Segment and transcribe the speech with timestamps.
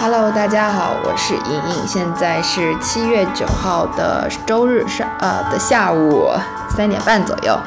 [0.00, 6.30] Hello，大家好，我是莹莹，现在是七月九号的周日上呃的下午
[6.70, 7.58] 三点半左右。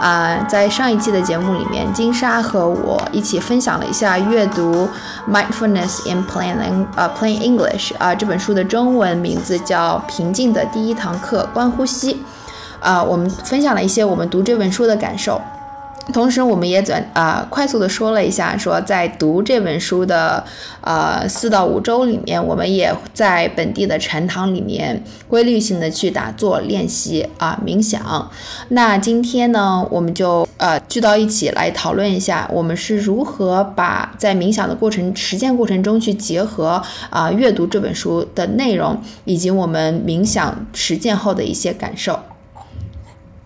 [0.00, 4.88] 啊、在上一期的节目里面，金莎和我一起分享了一下阅读
[5.30, 12.14] 《Mindfulness in Plain Lang- 呃 Plain English》啊、这本书的中文名字叫《平静的第一堂课：观呼吸》。
[12.80, 15.38] 啊、我们分享了一些我们读这本书的感受。
[16.12, 20.42] 同时，我们也转啊、快速的说了一下，说在读这本书的
[20.80, 28.30] 呃四到五周里面，我们也在本地的禅堂里面规律性的去打坐练习啊、冥想。
[28.68, 36.80] 那今天呢，我们就呃聚到一起来讨论一下，我们是如何把在冥想的过程实践过程中去结合
[37.10, 42.18] 啊、阅读这本书的内容，以及我们冥想实践后的一些感受。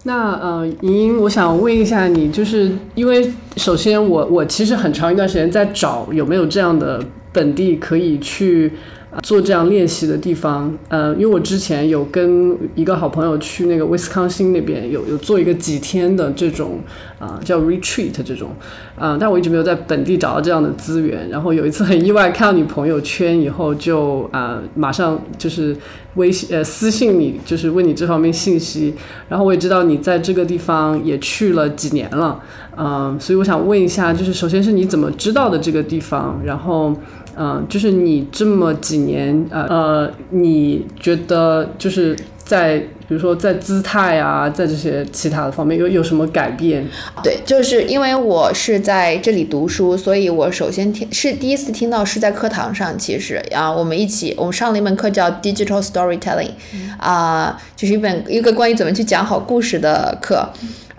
[0.04, 8.72] 那呃，莹莹，我想问一下你，就是因为首先我我其实很长一段时间在找有没有这样的本地可以去、
[9.22, 16.78] 做这样练习的地方，呃，因为我之前有跟一个好朋友去那个威斯康星那边有有做一个几天的这种
[17.18, 18.50] 啊、叫 retreat 这种，
[18.96, 21.28] 啊、但我一直没有在本地找到这样的资源。
[21.28, 25.76] 然后有一次很意外看到你朋友圈以后就，啊马上就是
[26.14, 28.94] 微信呃私信你，就是问你这方面信息。
[29.28, 32.40] 然后我也知道你在这个地方也去了几年了，
[32.78, 36.94] 嗯、所以我想问一下，就是首先是你怎么知道的这个地方，然后。
[37.36, 46.86] 嗯，就是你这么几年，呃呃，你觉得就是在比如说在姿态啊，在这些其他的方面有有什么改变？
[47.22, 56.52] 对，就是因为我是在这里读书，所以我首先听是第一次听到是在课堂上，其实啊，我们一起我们上了一门课叫 Digital Storytelling，
[56.98, 60.48] 啊、就是一本一个关于怎么去讲好故事的课。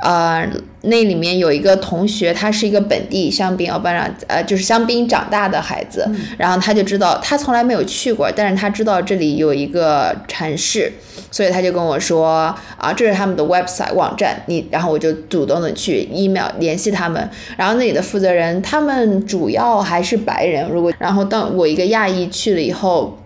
[0.02, 0.50] 呃，
[0.82, 10.92] 那里面有一个同学，他是一个本地香槟，哦，不然呃，就是香槟长大的孩子，然后他就知道，他从来没有去过，但是他知道这里有一个禅室，
[11.30, 23.18] 所以他就跟我说啊，这是他们的 website 网站，你，然后我就主动的去 email 联系他们，然后那里的负责人，他们主要还是白人，如果然后当我一个亚裔去了以后。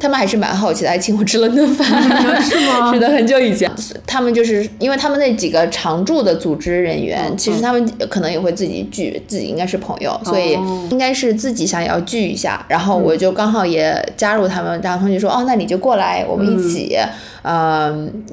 [0.00, 1.86] 他们还是蛮好奇的，还请我吃了顿饭，
[2.42, 2.92] 是吗？
[2.94, 3.68] 是的，很久以前，
[4.06, 10.52] 他们就是因为他们那几个常驻的组织人员，其实他们可能也会自己聚，自己应该是朋友，所以
[10.90, 12.64] 应该是自己想要聚一下。
[12.68, 17.08] 然后我就刚好也加入他们，然后他们就说：“哦，那你就过来，我们一起，嗯，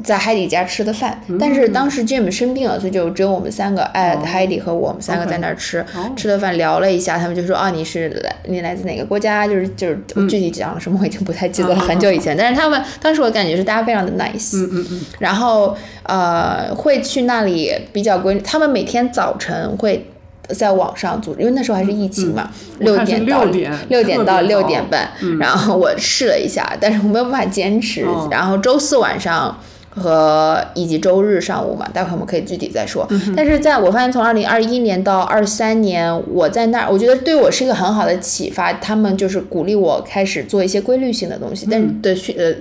[0.04, 5.86] 在海底家吃的饭。”但是当时 Jim 生病了，所以就只有我们三个，艾、海底和我们三个在那儿吃，
[6.16, 9.48] 吃的饭聊了一下，他们就说：“啊，你是来你来自哪个国家？
[9.48, 12.36] 就是就是具体讲了什么，我已经不太记得了，很久以前。
[12.36, 20.06] 但是他们当时我感觉是大家非常的 nice，嗯嗯嗯，然后呃会去那里比较规律，他们每天早晨会
[20.50, 29.58] 在网上组织，因为那时候还是疫情嘛，六点到六点六点到六点半，然后我试了一下，但是我没有办法坚持，哦然后周四晚上。
[29.98, 33.08] 和以及周日上午嘛，待会儿我们可以具体再说。
[33.34, 38.74] 但是在我发现，从二零二一年到二三年，我在那儿，我觉得对我是一个很好的启发。
[38.74, 42.54] 他们就是鼓励我开始做一些规律性的东西，但是的去呃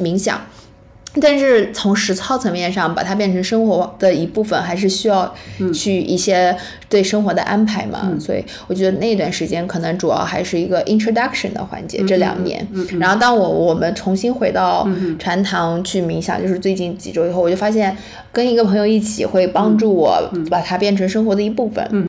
[0.00, 0.40] 冥想。
[1.20, 5.32] 但是从实操层面上把它变成生活的一部分，还是需要
[5.72, 6.56] 去一些
[6.88, 8.12] 对生活的安排嘛。
[8.18, 12.66] 所以我觉得那段时间可能主要还是一个 introduction 的环节，这两年。
[12.98, 14.88] 然后当我我们重新回到
[15.18, 17.96] 禅堂去冥想，就是最近几周以后，我就发现
[18.32, 20.20] 跟一个朋友一起会帮助我
[20.50, 22.06] 把它变成生活的一部分。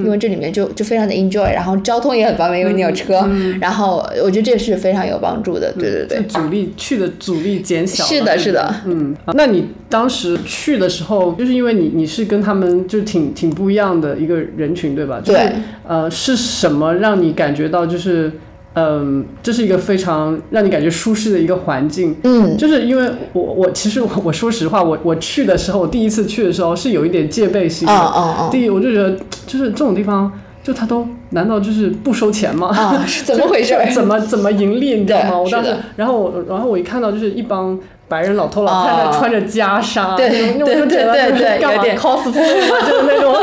[0.00, 3.28] 因为这里面就就非常的 enjoy，然后交通也很方便，因为你有车，
[3.60, 5.70] 然后我觉得这是非常有帮助的。
[5.78, 8.08] 对对对，阻力去的阻力减小了。
[8.08, 15.20] 是的，是的，嗯，那你当时去的时候，就是因为你你是跟他们就挺挺不一样的一个人群，对吧？
[15.22, 15.52] 就是、对。
[15.86, 18.32] 呃，是什么让你感觉到就是？
[18.74, 22.16] 嗯，这是一个非常让你感觉舒适的一个环境。
[22.24, 28.48] 嗯，就是因为我我其实我我说实话，我我去的时候，我第一次去的时候是有一点戒备心的。
[28.50, 29.16] 第一，我就觉得
[29.46, 32.68] 就是这种地方，就他都难道就是不收钱吗？
[32.68, 33.76] 啊，是怎么回事？
[33.92, 34.94] 怎么怎么盈利？
[34.94, 35.38] 你知道吗？
[35.38, 37.78] 我当时，然后我然后我一看到就是一帮。
[38.12, 40.28] 白人老头老太太哦穿着袈裟，对
[40.58, 43.34] 那种那对对对就是干点 cosplay 嘛， 就是那种，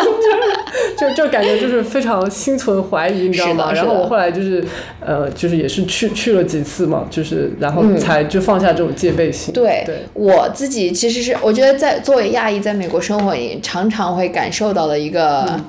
[0.95, 3.71] 就就就感觉就是非常心存怀疑，你知道吗？
[3.73, 4.63] 然后我后来就是
[5.03, 9.51] 呃，就是也是去去了几次嘛，就是然后嗯才就放下这种戒备心。
[9.51, 15.59] 对对，我自己其实是我觉得在作为亚裔在美国生活，也常常会感受到的一个。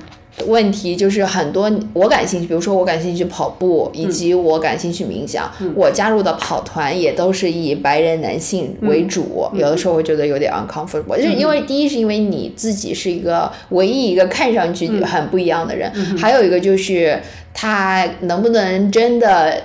[0.46, 17.20] 问题就是很多我感兴趣，比如说我感兴趣跑步，以及我感兴趣冥想，我加入的跑团也都是以白人男性为主，有的时候会觉得有点 uncomfortable，就是因为第一是因为你自己是一个唯一一个看上去很不一样的人，还有一个就是
[17.52, 19.62] 他能不能真的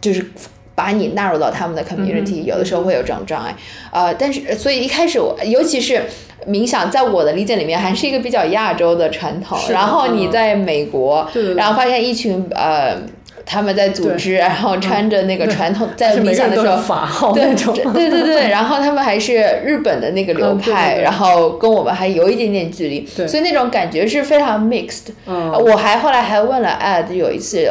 [0.00, 0.24] 就是。
[0.74, 3.54] 把你纳入到他们的 community，有的时候会有这种障碍，
[3.90, 6.02] 呃，但是所以一开始我，尤其是
[6.48, 9.58] 冥想，在我的理解里面还是一个比较亚洲的传统。
[9.70, 12.96] 然后你在美国，然后发现一群呃
[13.44, 17.32] 他们在组织，然后穿着那个传统 在冥想的时候，法号
[17.92, 19.34] 对对对对，然后他们还是
[19.64, 25.08] 日本的那个流派，然后跟我们还有一点点距离，所以那种感觉是非常 mixed。
[25.26, 27.68] 我还后来还问了 ad，有一次。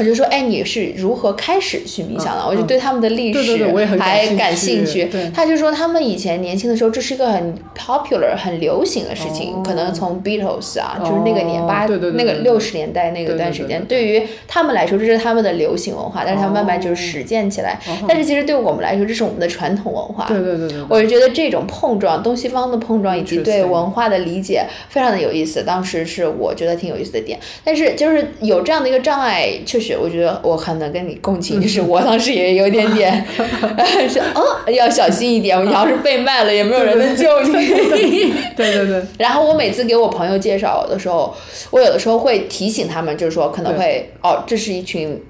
[0.00, 2.42] 我就说，哎，你是如何开始去冥想的？
[2.48, 3.66] 我就对他们的历史
[3.98, 5.10] 还感兴趣。
[5.34, 9.62] 他就说，他们以前年轻的时候，这是一个很 popular、很流行的事情。
[9.62, 16.22] 可能从 Beatles 啊，就是那个年八那个六十年代那个段时间，对于他们来说，这是他们的流行文化。
[16.24, 17.78] 但是他们慢慢就是实践起来。
[18.08, 20.24] 但是其实对我们来说，这是我们的传统文化。
[20.26, 20.78] 对对对对。
[20.88, 25.62] 我就觉得这种碰撞，东西方的碰撞，以及对文化的理解，非常的有意思。
[25.62, 27.38] 当时是我觉得挺有意思的点。
[27.62, 29.89] 但是就是有这样的一个障碍，确实。
[29.96, 33.24] 我觉得我很能跟你共情，就是我当时也有点点，
[34.08, 34.42] 是哦，
[34.72, 38.32] 要小心一点，你要是被卖了，也没有人能救你。
[38.56, 39.02] 对对对。
[39.18, 41.34] 然后我每次给我朋友介绍的时候，
[41.70, 45.20] 我有的时候会提醒他们，就是说可能会哦，这是一群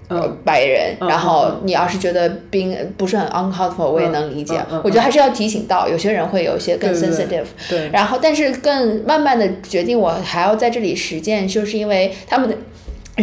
[0.45, 4.55] 白人，然后你要是觉得冰不是很 uncomfortable，我也能理解。
[4.83, 7.45] 我觉得还是要提醒到，有些人会有一些更 sensitive。
[7.69, 7.89] 对。
[7.93, 12.57] 然后，但是更慢慢的决定，我还要在这里实践，就是因为他们的。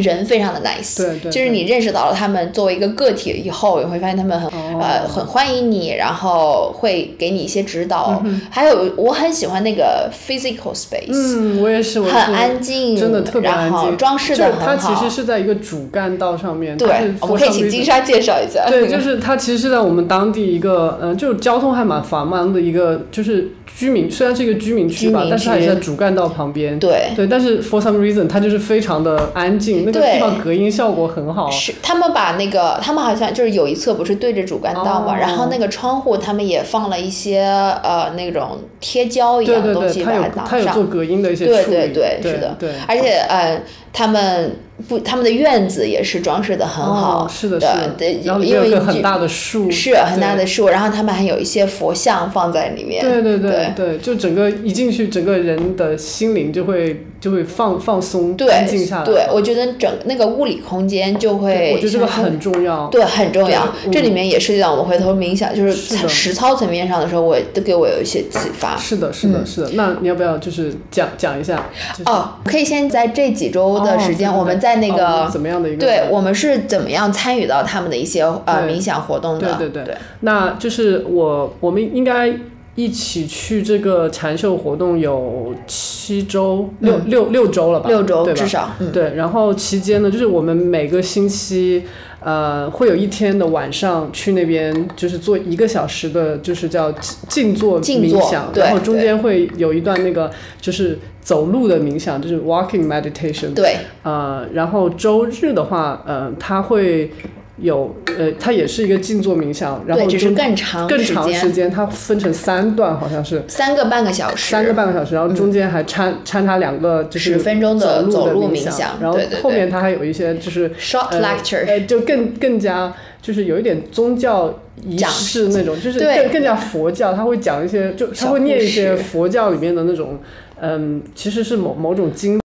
[0.02, 4.50] 人非常的 nice，对对，就是你认识到了他们作为一个个体以后，你会发现他们很
[4.80, 8.24] 呃很欢迎你，然后会给你一些指导。
[8.50, 14.66] 还有我很喜欢那个 physical space，嗯，我也是，我很安静，真的特别安静，装饰的很好。
[14.66, 18.66] 它其实是在一个主干道上面，对，我们可以请金莎介绍一下。
[18.68, 26.78] 对，就是它其实是在我们当地一个嗯，就交通还蛮繁忙的一个，就是居民虽然是一个居民区吧，但是它也在主干道旁边。
[26.80, 29.87] 对对，但是 for some reason 它就是非常的安静。
[29.92, 31.50] 那个地方隔音效果很好。
[31.50, 37.40] 是，他们把那个，他们好像就是有一侧不是对着主干道嘛，然后那个窗户他们也放了一些
[37.84, 41.88] 呃那种贴胶一样的东西把它它有做隔音的一些对对
[42.22, 43.62] 对，是的，对，而且呃
[43.98, 44.56] 他们。
[44.88, 59.04] 不，他们的院子也是装饰的很好，是的，是的，对，然后有一个很大的树，是很大的树，然后他们还有一些佛像放在里面，对对对对，就整个一进去，整个人的心灵就会就会放放松，安静下来。
[59.04, 63.68] 对，我觉得整那个物理空间就会，我觉得这个很重要，对，很重要。
[63.92, 65.74] 这里面也涉及到我们回头冥想，就是
[66.08, 68.78] 实操层面上的时候，我都给我有一些启发。
[68.78, 69.72] 是的，是的，是的。
[69.74, 71.68] 那你要不要就是讲讲一下？
[72.06, 75.80] 哦，可以先在这几周的时间，我们在那个怎么样的一个？
[75.80, 79.56] 对我们是怎么样参与到他们的一些呃冥想活动的？
[79.56, 79.96] 对对对。
[80.22, 82.32] 那就是我我们应该
[82.78, 87.90] 一起去这个禅修活动有七周六六六周了吧？
[87.90, 88.72] 六周至少。
[88.94, 91.84] 对，然后期间呢，就是我们每个星期
[92.22, 96.92] 呃会有一天的晚上去那边，就是做一个小时的，就是叫
[97.28, 100.32] 静坐冥想，然后中间会有一段那个
[100.62, 100.98] 就是。
[101.28, 103.54] 走路的冥想就是 walking meditation。
[103.54, 103.76] 对。
[104.02, 107.12] 呃，然后周日的话，呃，他会
[107.60, 130.20] 有，呃，它也是一个静坐冥想，然后就是更长更长时间，它分成三段，好像是三个半个小时，三个半个小时，然后中间还掺掺插两个就是十分钟的走路冥想，然后后面它还有一些就是 short lecture，呃，就更更加就是有一点宗教仪式那种，就是更更加佛教，他会讲一些，就他会念一些佛教里面的那种。
[130.60, 132.40] 嗯，其实是某某种经，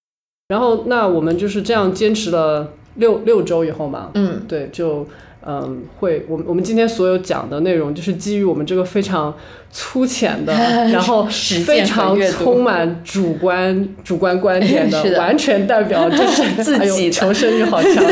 [0.48, 5.06] 然后那我们就是这样坚持了六六周以后嘛，嗯，对，就
[5.46, 9.34] 嗯会，我们我们今天所有讲的内容就是基于我们这个非常。
[9.74, 10.52] 粗浅的，
[10.92, 11.24] 然后
[11.64, 18.04] 非常充满主观 主观观点的， 完全代表就是自己求生欲好强，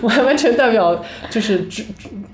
[0.00, 1.66] 完完全代表就是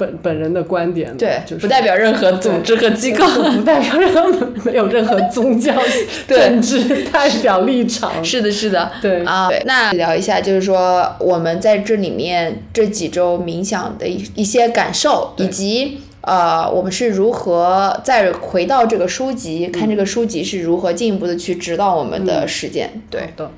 [0.02, 5.72] 本本人的观点，对，就是不代表任何组织和机构，不代表任何 没有任何宗教
[6.26, 16.00] 政治代表立场，是的，是的，对啊，那聊一下，就是说我们在这里面这几周冥想的一一些感受，以及。
[16.24, 22.90] 呃，我们是如何再回到这个书籍，看这个书籍是如何进一步的去指导我们的实践？
[23.10, 23.50] 对的，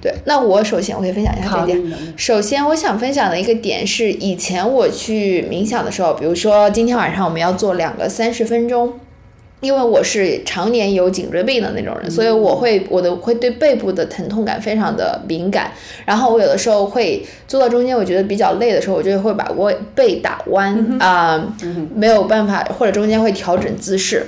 [0.00, 0.14] 对。
[0.24, 1.82] 那我首先我可以分享一下这点。
[2.16, 8.92] 首先，我想分享的一个点是，以前我去冥想的时候，比如说今天晚上我们要做两个三十分钟。
[9.64, 15.72] 因为我是常年有颈椎病的那种人，所以我会我的会对背部的疼痛感非常的敏感。
[16.04, 21.42] 然后我有的时候会坐到中间，我觉得比较累的时候，我就会把我背打弯啊，
[21.94, 24.26] 没有办法，或者中间会调整姿势，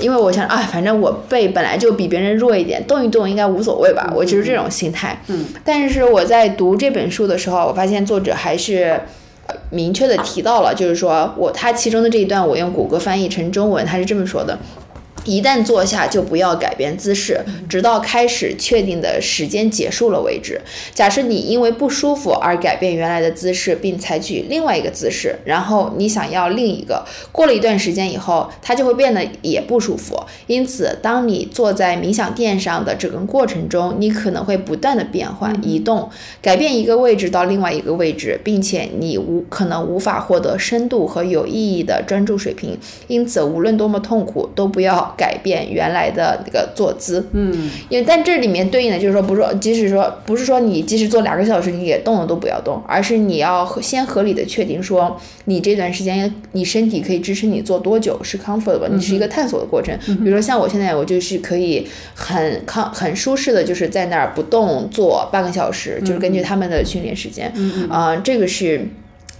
[0.00, 5.20] 因为我想啊，反正我背本来就比别人弱一点，动一动应该无所谓吧，我就是这种心态。
[5.28, 8.98] 嗯，但是我在读这本书的时候，我发现作者还是。
[9.70, 14.58] 明确的提到了，就是说我他其中的这一段，我用谷歌翻译成中文，他是这么说的。
[15.24, 20.60] 一旦坐下，就不要改变姿势，直到开始确定的时间结束了为止。
[20.92, 30.22] 假设你因为不舒服而改变原来的姿势，并采取另外一个姿势，然后你想要另一个，过了一段时间以后，它就会变得也不舒服。
[30.46, 36.10] 因此，当你坐在冥想垫上的整个过程中，你可能会不断的变换、移动，
[36.42, 42.78] 改变一个位置到另外一个位置，并且你无可能无法获得深度和有意义的专注水平。
[43.06, 45.13] 因此，无论多么痛苦，都不要。
[45.16, 59.96] 改变原来的那个坐姿，嗯，因为但这里面对应的就是说，不是说，即使说不是说你即使坐两个小时你也动了都不要动，而是你要先合理的确定说你这段时间你身体可以支撑你做多久是 comfortable，你是一个探索的过程。
[60.06, 67.52] 比如说像我现在我就是可以很康很舒适的，就是在那儿不动坐半个小时，就是根据他们的训练时间，
[67.88, 68.86] 啊，这个是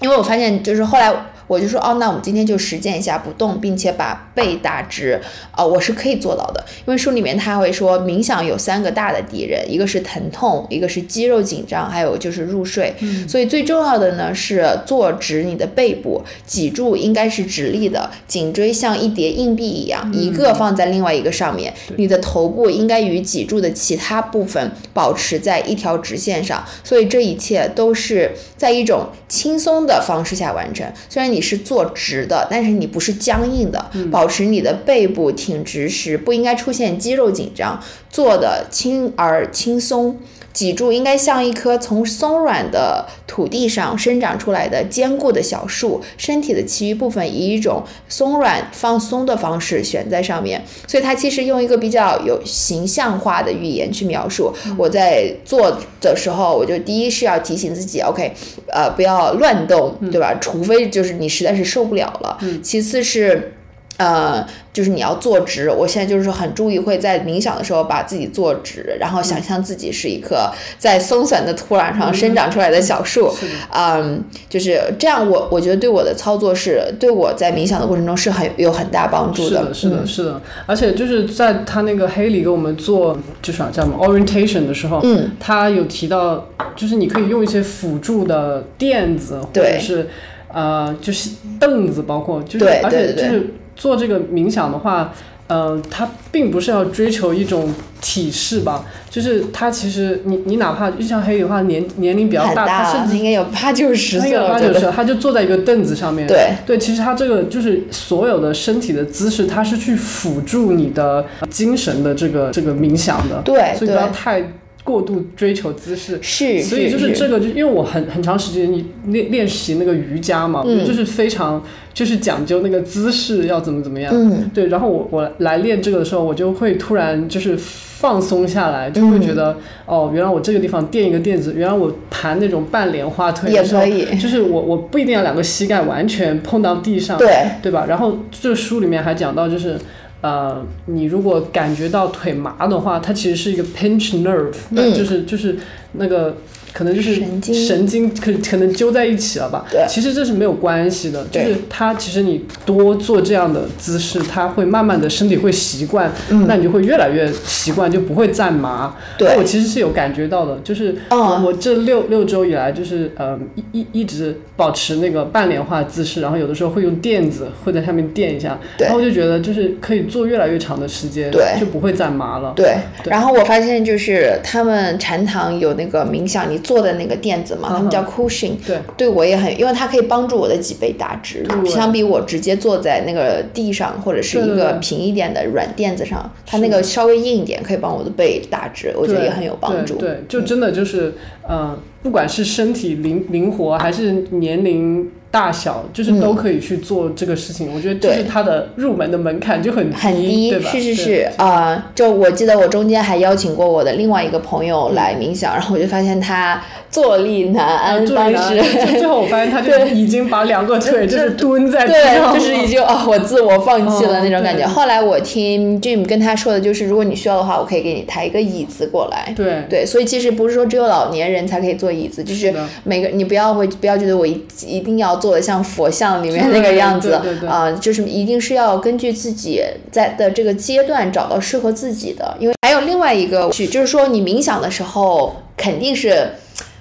[0.00, 1.12] 因为我发现就是后来。
[1.46, 5.20] 我就说哦，那我们今天就实践一下不动，并且把背打直，
[5.50, 6.64] 啊，我是可以做到的。
[6.86, 12.94] 因为书里面他会说，冥想有三个大的敌人，一个是疼痛，一个是肌肉紧张，还有就是入睡。
[13.28, 21.74] 所以最重要的呢是坐直你的背部，脊柱应该是直立的，颈椎像一叠硬币一样，一个放在另外一个上面。
[21.96, 26.64] 你的头部应该与脊柱的其他部分保持在一条直线上。
[26.82, 30.90] 所以这一切都是在一种轻松的方式下完成。
[31.10, 31.33] 虽然。
[31.34, 40.18] 你是坐直的，但是你不是僵硬的，保持你的背部挺直时，不应该出现肌肉紧张，坐的轻而轻松。
[40.54, 50.64] 脊柱应该像一棵从松软的土地上生长出来的坚固的小树，身体的其余部分以一种松软放松的方式悬在上面。
[50.86, 54.52] 所以它其实用一个比较有形象化的语言去描述。
[54.78, 58.32] 我在做的时候，我就第一是要提醒自己，OK，
[58.68, 60.32] 呃，不要乱动，对吧？
[60.40, 62.38] 除非就是你实在是受不了了。
[62.62, 63.52] 其次是。
[63.96, 65.70] 呃，就是你要坐直。
[65.70, 73.32] 我现在就是很注意，会在冥想的时候把自己坐直，然后想象自己是一棵在松散的土壤上生长出来的小树。
[73.70, 75.30] 嗯，就是这样。
[75.30, 79.48] 我我觉得对我的操作是对我在冥想的过程中是很有很大帮助的。
[79.48, 80.42] 是的，是的，是的。
[80.66, 90.08] 而且就是在他那个黑里给我们做就是叫什么 orientation 的时候，嗯，他有提到，就是你可以用一些辅助的垫子，或者是
[90.52, 93.54] 呃，就是凳子，包括就是而且就是。
[93.76, 95.12] 做这个冥想的话，
[95.46, 106.26] 呃，它并不是要追求一种体式吧，就是它其实你你哪怕就像黑的话年年龄比较大，他甚至应该有八九十岁了，八九十，他就坐在一个凳子上面。
[106.26, 113.42] 对对，其实他这个就是所有的身体的姿势，它是去辅助你的精神的这个这个冥想的。
[113.44, 114.42] 对，所以不要太。
[114.84, 116.18] 过度追求姿势。
[116.22, 121.60] 是，所以就是这个，就因为我很很长时间你练练习那个瑜伽嘛，就是非常
[121.92, 137.28] 就是讲究那个姿势要怎么怎么样，嗯，对，然后我我来练这个的时候，我就会突然就是放松下来，就会觉得哦，原来我这个地方垫一个垫子，原来我盘那种半莲花腿也可以，就是我我不一定要两个膝盖完全碰到地上，对。
[137.62, 137.86] 对吧？
[137.88, 139.78] 然后这书里面还讲到就是。
[140.24, 145.58] 呃，你如果感觉到腿麻的话，它其实是一个 pinch nerve，那就是就是
[145.92, 146.34] 那个。
[146.74, 147.54] 可能就是神经。
[147.54, 149.64] 神经可可能揪在一起了吧？
[149.70, 156.12] 对，其实这是没有关系的，就是它其实你多做这样的姿势，它会慢慢的身体会习惯，
[156.48, 158.96] 那你就会越来越习惯，就不会再麻。
[159.16, 172.52] 对，我其实是有感觉到的，就是我这六六周以来，就是呃一一一直保持那个半莲花姿势，然后有的时候会用垫子会在上面垫一下，然后我就觉得就是可以做越来越长的时间，对，就不会再麻了。
[172.56, 176.60] 对，然后我发现就是他们禅堂有那个冥想，你。
[176.64, 189.94] 坐的那个垫子嘛，他们叫 cushion，对，对我也很，因为它可以帮助我的脊背打直，相比我直接坐在那个地上或者是一个平一点的软垫子上，它那个稍微硬一点，可以帮我的背打直，我觉得也很有帮助。
[189.96, 191.12] 对，就真的就是，
[191.46, 195.08] 呃，不管是身体灵灵活还是年龄。
[195.34, 197.74] 大小，就是都可以去做这个事情。
[197.74, 200.70] 我觉得就是它的入门的门槛就很很低，对吧？
[200.70, 208.62] 是是是啊、就我记得我中间还邀请过我的另外一个朋友来冥想，然后我就发现他坐立难安，啊，当时。
[208.62, 214.64] 最最后我发现他就已经把两个腿就是蹲在地上对，就是已经哦，我自我放弃了哦那种感觉。
[214.64, 219.32] 对后来我听 Jim 跟他说的就是，如果你需要的话，我可以给你抬一个椅子过来。
[219.34, 227.14] 对对，所以其实不是说只有老年人才可以坐椅子，就是每个你不要会不要觉得我一一定要做的像佛像里面那个样子
[227.48, 232.36] 啊、就是一定是要根据自己在的这个阶段找到适合自己的。
[232.38, 236.28] 因为还有另外一个去，就是说你冥想的时候肯定是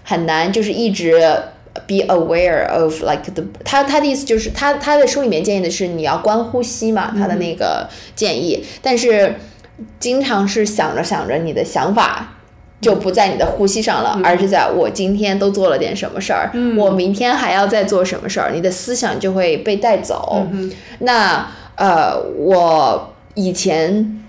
[0.04, 1.22] 很难，就是一直。
[1.88, 9.34] Be aware of like the 他他的意思就是他他的书里面建议的是你要观呼吸嘛，他的那个建议，但是
[10.00, 12.36] 经常是想着想着你的想法
[12.84, 20.46] 就不在你的呼吸上了，而是在我今天都做了点什么事儿，我明天还要再做什么事儿，你的思想就会被带走。
[21.00, 24.20] 那呃，我以前。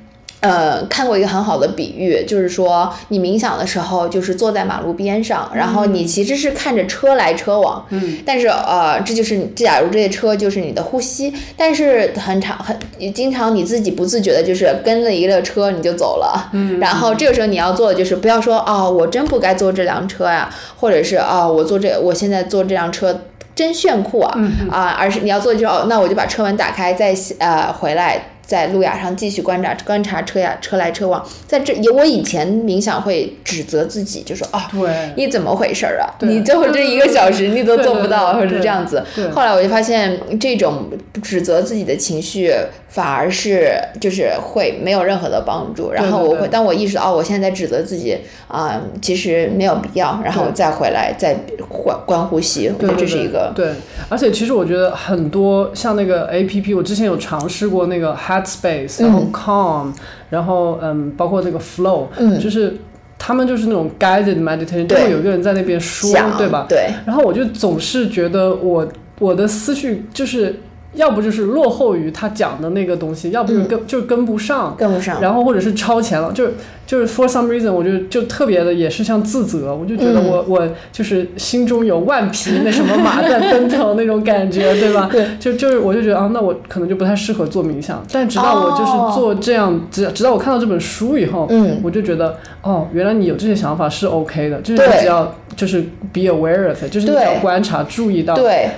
[0.44, 12.78] 呃，看过一个很好的比喻，就是说你冥想的时候，就是坐在马路边上，然后你其实是看着车来车往，嗯，但是呃，这就是你假如这些车就是你的呼吸，但是很长很
[13.14, 23.18] 经常你自己不自觉的，就是跟了一个车你就走了，嗯，然后这个时候你要做的就是不要说哦，我真不该坐这辆车呀，或者是啊、我坐这我现在坐这辆车。
[23.56, 24.36] 真炫酷啊！
[24.68, 31.24] 啊、而是你要做的就是哦，那我就把车门打开，再呃回来，在路亚上继续观察观察车呀车来车往。
[31.46, 36.06] 在这也我以前冥想会指责自己，就说啊，对，你怎么回事儿啊？
[36.20, 39.04] 你最后这一个小时你都做不到，或对对对者是这样子。
[39.32, 40.90] 后来我就发现，这种
[41.22, 42.52] 指责自己的情绪
[42.88, 45.92] 反而是就是会没有任何的帮助。
[45.92, 51.34] 然后我会，对对当我意识到哦，我现在在指责自己啊、其实没有必要，然后对再回来再
[51.68, 53.72] 观观呼吸，我觉得这是一个对，
[54.08, 59.92] 而且其实我觉得很多像那个 A P P，我之前有尝试过那个 Headspace，然后 Calm，、
[60.30, 62.38] 然后嗯，包括那个 Flow，、嗯。
[62.40, 62.76] 就是
[63.18, 66.66] 他们就是那种 guided meditation，就会有一个人在那边说，对吧？
[66.68, 68.86] 对，然后我就总是觉得我
[69.20, 70.54] 我的思绪就是
[70.94, 74.74] 要不就是落后于他讲的那个东西，要不就是跟、就跟不上。
[74.78, 75.20] 跟不上。
[75.20, 76.54] 然后或者是超前了，就是
[76.86, 85.08] 就是 for some reason，我就就特别的也是像自责，我就觉得嗯我、我就是心中有万匹那什么马在奔腾那种感觉，对吧？
[85.12, 88.04] 对，就就是我就觉得啊，那我可能就不太适合做冥想。
[88.12, 95.80] 但直到我就是做这样，直直到我看到这本书以后，嗯，我就觉得哦，原来你有这些想法是 OK 的，就是对你只要就是
[96.12, 98.34] be aware of 就是你只要观察、注意到。
[98.34, 98.68] 对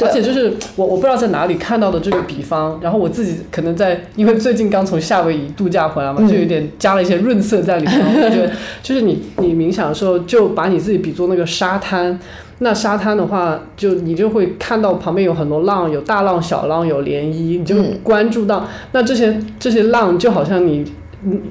[0.00, 8.00] 而且就是我我不知道在哪里看到的这个比方，然后我自己可能在，因为最近刚从夏威夷度假回来嘛，嗯就有点加了一些润色在里面。
[8.00, 8.50] 我觉得
[8.82, 12.18] 就是你你冥想的时候，就把你自己比作那个沙滩。
[12.60, 20.86] 那沙滩的话，就你就会看到旁边有很多浪，有大浪、小浪，有涟漪，你就嗯关注到、那这些这些浪，就好像你嗯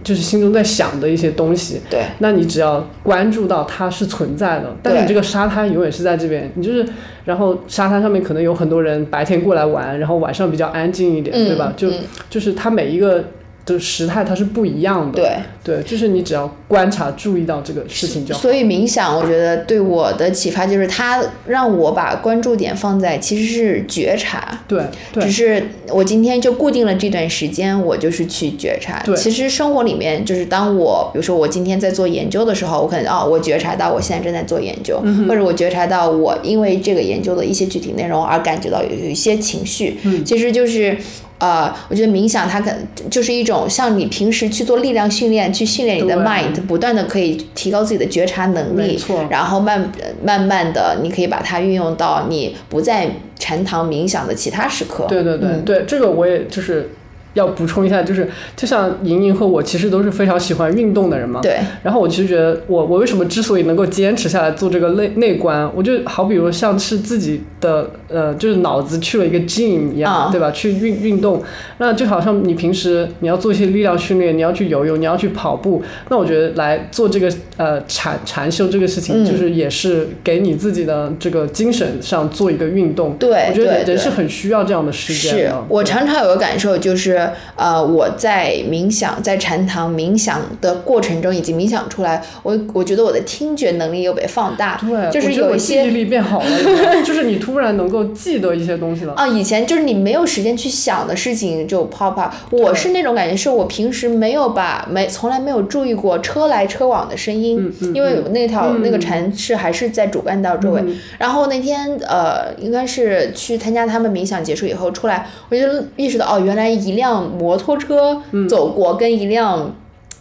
[0.04, 1.82] 就是心中在想的一些东西。
[1.90, 6.86] 对那你只要关注到它是存在的，但是你这个沙滩永远是在这边，你就是，
[7.26, 11.74] 然后沙滩上面可能有很多人白天过来玩，然后晚上比较安静一点，嗯对吧？
[11.76, 13.24] 就嗯就是它每一个
[13.66, 15.32] 的时态它是不一样的，对。
[15.64, 18.42] 对，就是你只要观察注意到这个事情就好。
[18.42, 24.60] 所以冥想，我觉得对我的启发就是，它让我把关注点放在其实是觉察。
[24.68, 29.02] 对对只是我今天就固定了这段时间，我就是去觉察。
[29.06, 39.98] 对其实生活里面，就是当我比如说我今天在做研究的时候，我可能哦，我觉察到我现在正在做研究，嗯或者我觉察到我因为这个研究的一些具体内容而感觉到有有一些情绪。
[40.04, 40.98] 嗯其实就是。
[41.44, 42.72] 呃，我觉得冥想它可
[43.10, 49.92] 就是一种像你平时去做力量训练，去训练你的 mind，不断的可以提高自己的觉察能力没错，然后慢
[50.24, 55.06] 慢慢的，你可以把它运用到你不在禅堂冥想的其他时刻。
[55.10, 55.66] 对对对、嗯。
[55.66, 56.90] 对，这个我也就是
[57.34, 61.40] 要补充一下，就是就像莹莹和我其实都是非常喜欢运动的人嘛。
[61.42, 70.52] 对然后我其实觉得我，我为什么之所以能够坚持下来做这个内内观，我就好比如像是自己的呃，就是脑子去了一个 gym 一样，啊对吧？
[70.52, 71.44] 去运运动，
[71.80, 83.16] 那就好像你平时你要做一些力量训练，你要去游泳，你要去跑步，那我觉得来做这个呃禅禅修这个事情，嗯就是也是给你自己的这个精神上做一个运动。
[83.18, 85.50] 对我觉得人是很需要这样的时间是的。
[85.50, 96.48] 对我常常有个感受，就是是呃我在冥想在禅堂冥想的过程中以及冥想出来，我我觉得我的听觉能力又被放大，对，就是有一些记忆力变好了，
[97.04, 99.14] 就是你突然能够记得一些东西了。
[99.14, 102.34] 啊，以前就是你没有时间去想的事情就 pop up。
[102.52, 110.84] 我是那种感觉，是我平时没有把没从来没有注意过车来车往的声音，因为那条、那个禅是还是在主干道周围。
[111.18, 115.62] 然后那天呃，应该是去参加他们冥想结束以后出来，我就
[115.98, 119.76] 意识到哦，原来一辆摩托车走过跟一辆。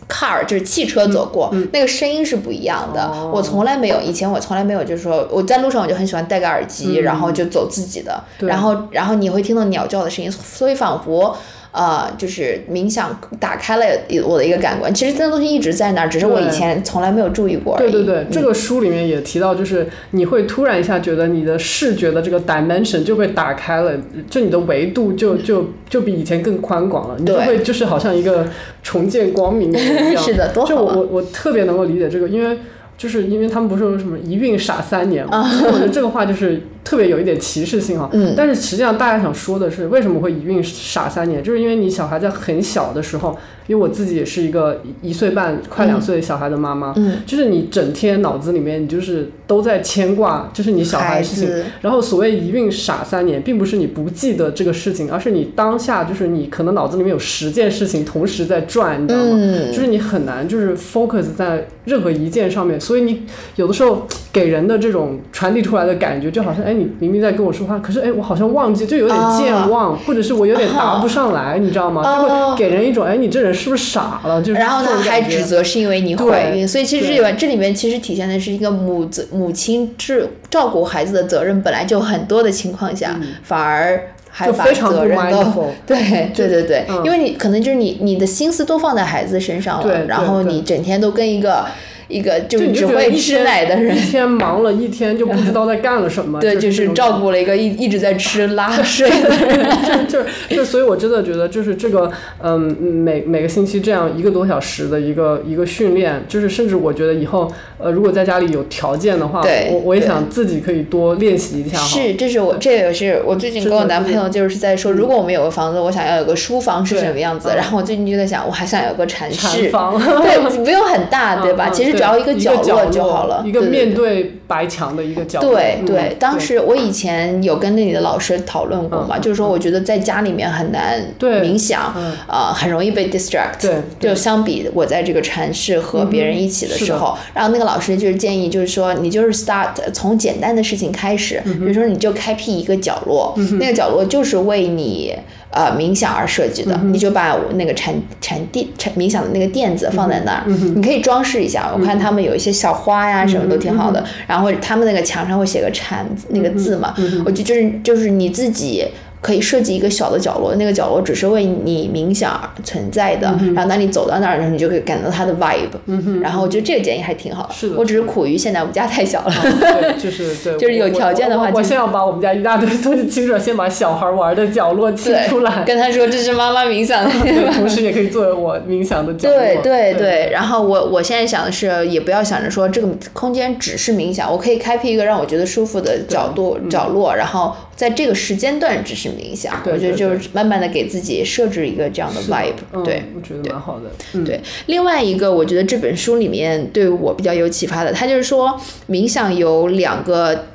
[0.09, 3.11] car 就是汽车走过，那个声音是不一样的。
[3.33, 11.35] 我从来没有，以前我从来没有，就是说我在路上我就很喜欢戴个耳机，然后就走自己的，然后然后你会听到鸟叫的声音，所以仿佛。
[11.73, 13.85] 呃，就是冥想打开了
[14.25, 17.91] 我的一个感官，其实这个东西一直在那儿，只是我以前从来没有注意过而已。
[17.91, 23.93] 对对对，这个书里面也提到，就是你会突然一下觉得你的视觉的这个 dimension 就被打开了，
[24.29, 28.47] 就你的维度就 就就比以前更宽广了，你就会就是好像一个
[28.83, 30.17] 重见光明一样。
[30.23, 30.69] 是的，多好。
[30.69, 32.59] 就我我我特别能够理解这个，因为
[33.03, 36.61] 就是因为他们不是说什么一孕傻三年嘛，我觉得这个话就是。
[36.85, 41.41] 特别有一点歧视性哈，嗯，但是实际上大家想说的是，为什么会一孕傻三年？
[41.41, 43.39] 就是因为你小孩在很小的时候，
[43.69, 51.65] 因为我自己也是一个一岁半快两岁小孩的妈妈，嗯，就是你整天脑子里面你就是都在牵挂，就是你小孩的事情。
[51.83, 59.37] 然后所谓一孕傻三年，并不是你不记得这个事情，而是你当下就是你可能脑子里面有十件事情同时在转，你知道吗？
[59.73, 63.23] 就是你很难就是 focus 在任何一件上面，所以你
[63.57, 66.73] 有的时候给人的这种传递出来的感觉，就好像哎。
[66.73, 72.03] 你明明在跟我说话，可是哎，我好像忘记，就有点健忘，或者是我有点答不上来，你知道吗？
[72.03, 74.41] 就会给人一种哎，你这人是不是傻了？
[74.43, 84.01] 就是然后他还指责是因为你怀孕，所以其实这这里面其实体现的是一个母子母亲是照顾孩子的责任本来就很多的情况下，反而
[84.33, 91.67] 还把责任都 对对对对，因为你可能就是你你的心思都放在孩子身上了，然后你整天都跟一个。
[92.13, 96.39] 一个就只会吃奶的人，一天忙了一天就不知道在干了什么。
[96.39, 102.11] 对，就是照顾了一个一一直在吃 拉睡的人，就是就所以，我真的觉得就是这个，
[102.43, 111.79] 嗯，每每个星期这样一个多小时的一个一个训练，就是甚至我觉得以后，呃，如果在家里有条件的话，我我也想自己可以多练习一下。
[111.79, 117.49] 是，这是我这也是我最近跟我男朋友就是在说，如果我们有个房子，我想要有个书房是什么样子。
[117.57, 121.71] 然后我最近就在想，我还想有个禅室，对，不用很大， 对吧？
[121.71, 122.02] 其实。
[122.03, 125.53] 只要一个角落就好了，一个面对白墙的一个角落。
[125.53, 131.95] 对对，当时我以前有跟那里的老师讨论过嘛，就是说我觉得在家里面很难冥想，
[132.27, 133.61] 呃，很容易被 distract。
[133.61, 145.15] 对，就相比我在这个禅室和别人一起的时候，然后那个老师就是建议，就是说你就是 start 从简单的事情开始，比如说你就开辟一个角落，那个角落就是为你。
[145.53, 151.71] 呃，冥想而设计的，你就把那个禅禅垫、禅冥想的那个垫子放在那儿，你可以装饰一下。
[151.73, 154.05] 我看他们有一些小花呀，什么都挺好的。
[154.27, 158.87] 然后他们那个墙上会写个禅那个字嘛，我就就是就是你自己。
[159.23, 163.29] 可以设计一个小的角落，那个角落只是为你冥想而存在的。
[163.55, 166.21] 然后当你走到那儿的时候，你就可以感到它的 vibe。
[166.21, 167.55] 然后我觉得这个建议还挺好的。
[167.55, 167.77] 是的。
[167.79, 169.33] 我只是苦于现在我们家太小了。
[169.33, 170.59] 对，就是对。
[170.59, 175.63] 就是有条件的话，我先要把我们家一大堆东西清出来，先把小孩玩的角落清出来。
[175.65, 177.11] 跟他说这是妈妈冥想的，
[177.53, 179.39] 同时也可以作为我冥想的角落。
[179.39, 180.31] 对对对。
[180.33, 187.55] 然后我我现在想的是，也不要想着说这个空间只是冥想，我可以开辟一个让我觉得舒服的角度角落，然后。
[187.83, 193.91] 在这个时间段只是冥想，我觉得就是慢慢的给自己设置一个这样的 vibe，对，我觉得蛮好的。
[194.25, 198.57] 对，另外一个我觉得这本书里面对我比较有启发的，他就是说
[198.89, 200.47] 冥想有两个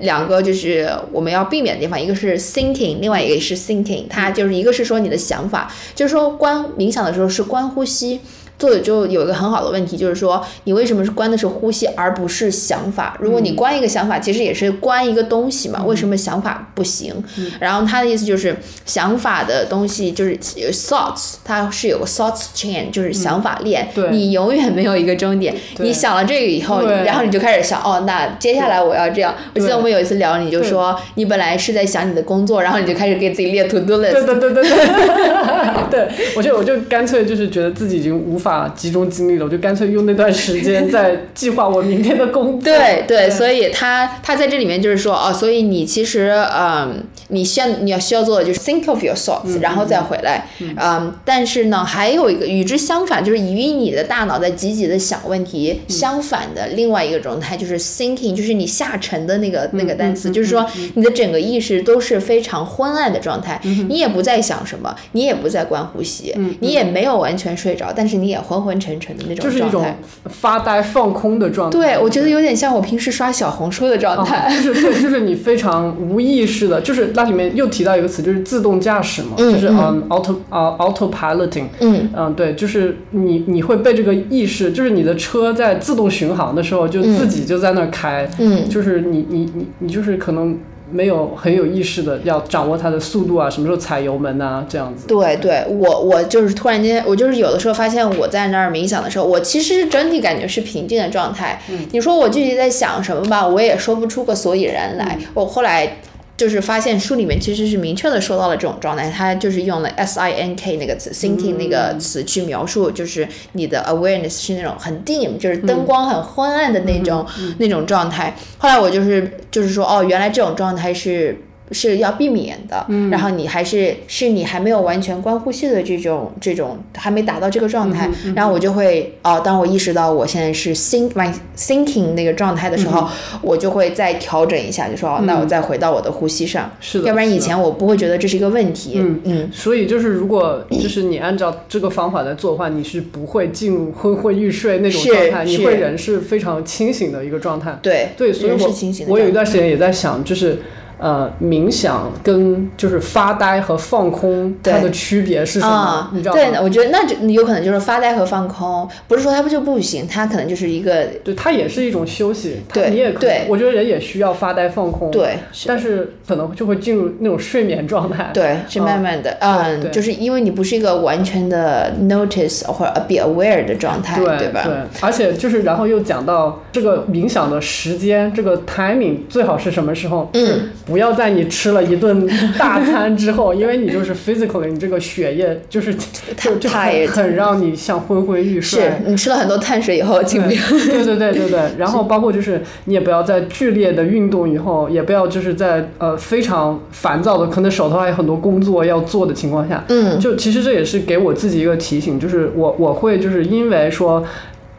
[0.00, 8.20] 两个就是我们要避免的地方，一个是 thinking，另外一个是 thinking，它就是一个是说你的想法，就是说观冥想的时候是观呼吸。
[8.58, 13.16] 作者就有一个很好的问题，就是说你为什么是关的是呼吸而不是想法？
[13.20, 15.84] 如果你关一个想法，其实也是关一个东西嘛？
[15.84, 17.14] 为什么想法不行？
[17.60, 20.36] 然后他的意思就是想法的东西就是
[20.72, 23.88] thoughts，它是有个 thoughts chain，就是想法链。
[24.10, 25.54] 你永远没有一个终点。
[25.78, 29.32] 你想了这个以后，然后你就开始想哦，那接下来我要这样。
[29.54, 34.12] 我记得我们有一次聊，你就说你本来是在想你的工作，然后你就开始给自己列 to do list。
[34.12, 35.90] 对对对对对。
[35.90, 38.47] 对， 我就我就干脆就是觉得自己已经无法。
[38.48, 42.62] 法集中精力了，我就干脆用那段时间在计划我明天的工作。
[42.62, 69.96] 对对，所以他他在这里面就是说哦，所以你其实嗯，你需要你要需要做的就是 think of your thoughts，、然后再回来，嗯，但是呢，还有一个与之相反，就是与你的大脑在积极的想问题、相反的另外一个状态，就是 thinking，就是你下沉的那个、那个单词，就是说你的整个意识都是非常昏暗的状态，你也不在想什么，你也不在观呼吸，你也没有完全睡着，但是你也昏昏沉沉的那种就是一种状态。
[70.24, 71.78] 发呆放空的状态。
[71.78, 74.48] 对，我觉得有点像我平时刷小红书的状态。
[74.48, 90.58] 哦，就是对，就是你非常无意识的，就是那里面又提到一个词，就是自动驾驶嘛，嗯就是嗯 auto 啊、autopiloting，嗯嗯对，就是你你会被这个意识，就是你的车在自动巡航的时候，就自己就在那儿开，嗯，就是你你你你就是可能
[90.90, 95.06] 没有很有意识的要掌握它的速度啊，什么时候踩油门啊，这样子。
[95.06, 101.60] 对对，我我就是突然间，我就是有的时候发现我在那儿冥想的时候，我其实整体感觉是平静的状态。
[101.92, 105.18] 你说我具体在想什么吧，我也说不出个所以然来。
[105.34, 105.98] 我后来。
[106.38, 117.26] 就是发现书里面其实是明确的说到了这种状态，它就是用了 S I N K 那个词、thinking 那个词去描述，就是你的 awareness 是那种很 dim，就是灯光很昏暗的那种、
[117.58, 118.36] 那种状态。
[118.56, 121.36] 后来我就是就是说，哦，原来这种状态是
[121.72, 133.08] 是要避免的，然后你还是是你还没有完全关呼吸的这种这种还没达到这个状态，然后我就会哦，当我意识到我现在是 think my thinking 那个状态的时候，
[133.42, 139.50] 我就会再调整一下，就说哦，那我再回到我的呼吸上，是的，要不然以前我不会觉得这是一个问题，嗯嗯。
[139.52, 147.78] 所以就是，如果就是你按照这个方法来做的话，你是不会进入昏昏欲睡那种状态，你会人是非常清醒的一个状态。
[147.82, 148.68] 对对，所以我
[149.08, 150.58] 我有一段时间也在想，就是
[150.98, 155.72] 呃，冥想跟就是发呆和放空它的区别是什么？
[155.72, 156.40] 啊、你知道吗？
[156.40, 162.62] 对，我觉得那就有可能就是发呆和放空，不是说它不就不行，它可能就是一个对，它也是一种休息。
[162.68, 163.14] 它对你也
[163.48, 168.30] 我觉得人也需要发呆放空。，对是但是可能就会进入那种睡眠状态。
[168.34, 174.62] 对，是慢慢的，嗯，对就是因为你不是一个完全的 notice 或者 be aware 的状态，对吧？
[174.64, 180.28] 对而且就是然后又讲到这个冥想的时间，这个 timing 最好是什么时候？
[180.34, 182.26] 嗯，不要在你吃了一顿
[182.58, 185.94] 大餐之后，因为你就是 physically 你这个血液就是
[186.36, 188.80] 就就很很让你像昏昏欲睡。
[188.80, 190.58] 是你吃了很多碳水以后，请不要。
[190.68, 204.24] 对对对对对， 然后包括就是你也不要在剧烈的运动以后，也不要就是在呃非常烦躁的，可能手头还有很多工作要做的情况下，嗯就其实这也是给我自己一个提醒，就是我我会就是因为说。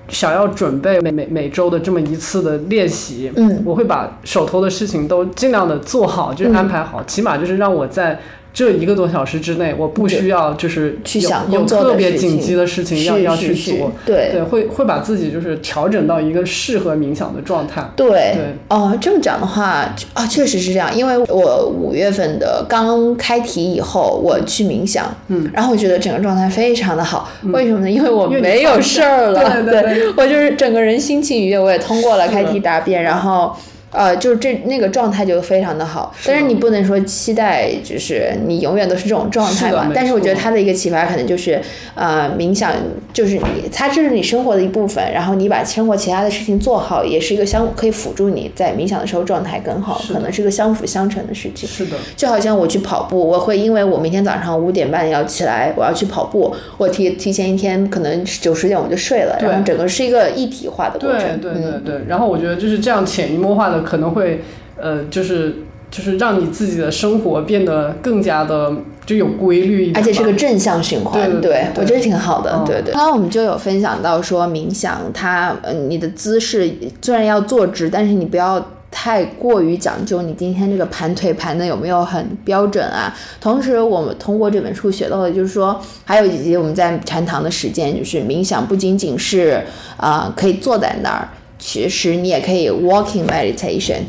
[0.09, 8.19] 想要准备每每每周的这么一次的练习，嗯，我会把手头的事情都尽量的做好，就是安排好，起码就是让我在
[8.51, 17.87] 这一个多小时之内，我不需要就是去想有特别紧急的事情要要去做，对对，会会把自己就是调整到一个适合冥想的状态。
[17.95, 20.93] 对对哦，这么讲的话啊，确实是这样。
[20.95, 27.29] 因为我五月份的刚开题以后，我去冥想，嗯，然后我觉得整个状态非常的好。
[27.53, 27.89] 为什么呢？
[27.89, 33.55] 因为我没有事儿了，对我就是整个人心情愉悦，我也通过了开题答辩，然后。
[33.91, 39.93] 呃，就是这那个状态就非常的好，但是你不能说期待，就是你永远都是这种状态吧是。
[39.95, 41.59] 但是我觉得错它的一个启发可能就是，
[41.95, 42.71] 呃，冥想
[43.11, 51.67] 就是你，它这是你生活的一部分，然后你把生活其他的事情做好，也是一个相可以辅助你在冥想的时候状态更好，可能是个相辅相成的事情。
[51.67, 61.41] 是的，就好像我去跑步，我会因为我明天早上五点半要起来，我要去跑步，我提提前一天可能九十点我就睡了，然后整个是一个一体化的过对程。
[61.41, 61.95] 对对嗯，对。
[62.07, 64.41] 然后我觉得就是这样潜移默化的，可能会
[64.77, 65.55] 呃，就是
[65.91, 68.73] 就是让你自己的生活变得更加的
[69.05, 72.93] 就有规律一点，而且是个正向循环，对对对对我觉得挺好的，嗯对对。
[72.93, 78.65] 刚刚我们就有分享到说，冥想它，呃，你的姿势虽然要坐直，但是你不要。
[78.91, 83.15] 太过于讲究你今天这个盘腿盘的有没有很标准啊？
[83.39, 89.63] 同时，我们通过这本书学到的，就是说，还有以及我们在禅堂的实践，就是冥想不仅仅是
[89.95, 93.99] 啊、呃可以坐在那儿，其实你也可以 walking meditation。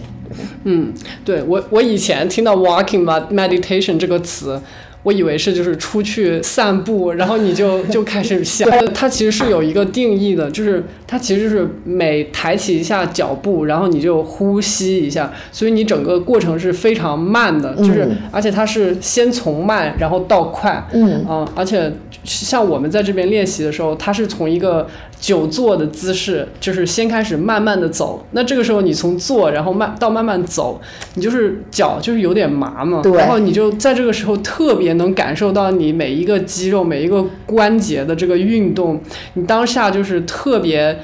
[0.65, 4.59] 嗯，对我我以前听到 walking med- meditation 这个词。
[5.03, 21.91] 我以为是就是出去散步，然后你就 就开始想，它其实是有一个定义的，就是它其实就是每抬起一下脚步，然后你就呼吸一下，所以你整个过程是非常慢的，就是、嗯而且它是先从慢然后到快，嗯嗯，而且
[22.25, 24.87] 像我们在这边练习的时候，它是从一个
[25.21, 28.27] 久坐的姿势，就是先开始慢慢的走。
[28.33, 30.81] 那这个时候你从坐，然后慢到慢慢走，
[31.15, 38.99] 你就是脚就是有点麻嘛，对然后你就在这个时候特别别能感受到你每一个肌肉、每一个关节的这个运动，
[39.35, 41.01] 你当下就是特别